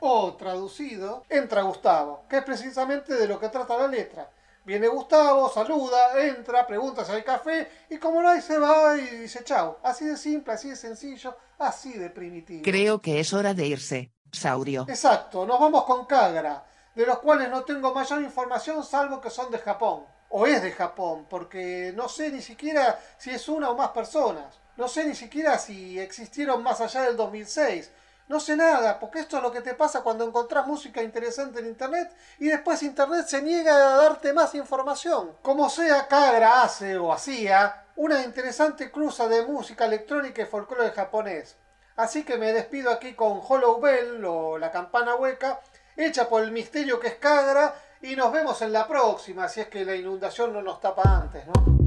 o 0.00 0.34
traducido, 0.34 1.24
entra 1.28 1.62
Gustavo, 1.62 2.24
que 2.28 2.38
es 2.38 2.44
precisamente 2.44 3.14
de 3.14 3.26
lo 3.26 3.40
que 3.40 3.48
trata 3.48 3.78
la 3.78 3.88
letra. 3.88 4.28
Viene 4.64 4.86
Gustavo, 4.86 5.48
saluda, 5.48 6.24
entra, 6.24 6.64
pregunta 6.64 7.04
si 7.04 7.10
hay 7.10 7.22
café 7.24 7.68
y 7.90 7.98
como 7.98 8.22
no 8.22 8.28
hay 8.28 8.40
se 8.40 8.58
va 8.58 8.96
y 8.96 9.06
dice 9.16 9.42
chao. 9.42 9.80
Así 9.82 10.06
de 10.06 10.16
simple, 10.16 10.52
así 10.52 10.70
de 10.70 10.76
sencillo, 10.76 11.36
así 11.58 11.94
de 11.94 12.10
primitivo. 12.10 12.62
Creo 12.62 13.00
que 13.00 13.18
es 13.18 13.32
hora 13.32 13.54
de 13.54 13.66
irse, 13.66 14.12
Saurio. 14.30 14.86
Exacto, 14.88 15.44
nos 15.46 15.58
vamos 15.58 15.82
con 15.84 16.06
Kagra, 16.06 16.64
de 16.94 17.04
los 17.04 17.18
cuales 17.18 17.50
no 17.50 17.64
tengo 17.64 17.92
mayor 17.92 18.22
información 18.22 18.84
salvo 18.84 19.20
que 19.20 19.30
son 19.30 19.50
de 19.50 19.58
Japón. 19.58 20.04
O 20.28 20.46
es 20.46 20.62
de 20.62 20.72
Japón, 20.72 21.26
porque 21.28 21.92
no 21.94 22.08
sé 22.08 22.30
ni 22.30 22.40
siquiera 22.40 22.98
si 23.18 23.30
es 23.30 23.48
una 23.48 23.68
o 23.68 23.76
más 23.76 23.88
personas. 23.88 24.60
No 24.76 24.88
sé 24.88 25.04
ni 25.04 25.14
siquiera 25.14 25.58
si 25.58 25.98
existieron 25.98 26.62
más 26.62 26.80
allá 26.80 27.02
del 27.02 27.16
2006. 27.16 27.90
No 28.28 28.40
sé 28.40 28.56
nada, 28.56 28.98
porque 28.98 29.20
esto 29.20 29.36
es 29.36 29.42
lo 29.42 29.52
que 29.52 29.60
te 29.60 29.74
pasa 29.74 30.02
cuando 30.02 30.24
encontrás 30.24 30.66
música 30.66 31.02
interesante 31.02 31.60
en 31.60 31.66
Internet 31.66 32.14
y 32.38 32.48
después 32.48 32.82
Internet 32.82 33.26
se 33.26 33.42
niega 33.42 33.74
a 33.74 33.96
darte 33.96 34.32
más 34.32 34.54
información. 34.54 35.36
Como 35.42 35.68
sea, 35.68 36.06
Kagra 36.08 36.62
hace 36.62 36.96
o 36.96 37.12
hacía 37.12 37.84
una 37.96 38.22
interesante 38.22 38.90
cruza 38.90 39.28
de 39.28 39.44
música 39.44 39.84
electrónica 39.84 40.42
y 40.42 40.46
folclore 40.46 40.92
japonés. 40.92 41.56
Así 41.96 42.24
que 42.24 42.38
me 42.38 42.52
despido 42.52 42.90
aquí 42.90 43.14
con 43.14 43.40
Hollow 43.46 43.80
Bell 43.80 44.24
o 44.24 44.56
la 44.56 44.70
campana 44.70 45.14
hueca, 45.16 45.60
hecha 45.96 46.28
por 46.28 46.42
el 46.42 46.52
misterio 46.52 46.98
que 46.98 47.08
es 47.08 47.14
Kagra, 47.16 47.74
y 48.00 48.16
nos 48.16 48.32
vemos 48.32 48.62
en 48.62 48.72
la 48.72 48.88
próxima, 48.88 49.48
si 49.48 49.60
es 49.60 49.68
que 49.68 49.84
la 49.84 49.94
inundación 49.94 50.52
no 50.52 50.62
nos 50.62 50.80
tapa 50.80 51.02
antes, 51.04 51.46
¿no? 51.46 51.81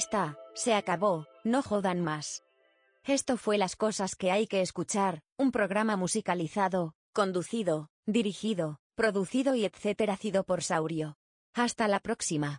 Está, 0.00 0.38
se 0.54 0.72
acabó, 0.74 1.26
no 1.44 1.62
jodan 1.62 2.00
más. 2.00 2.42
Esto 3.04 3.36
fue 3.36 3.58
las 3.58 3.76
cosas 3.76 4.16
que 4.16 4.30
hay 4.30 4.46
que 4.46 4.62
escuchar, 4.62 5.20
un 5.36 5.52
programa 5.52 5.96
musicalizado, 5.96 6.94
conducido, 7.12 7.90
dirigido, 8.06 8.80
producido 8.94 9.54
y 9.54 9.66
etcétera 9.66 10.16
sido 10.16 10.44
por 10.44 10.62
Saurio. 10.62 11.16
Hasta 11.52 11.86
la 11.86 12.00
próxima. 12.00 12.58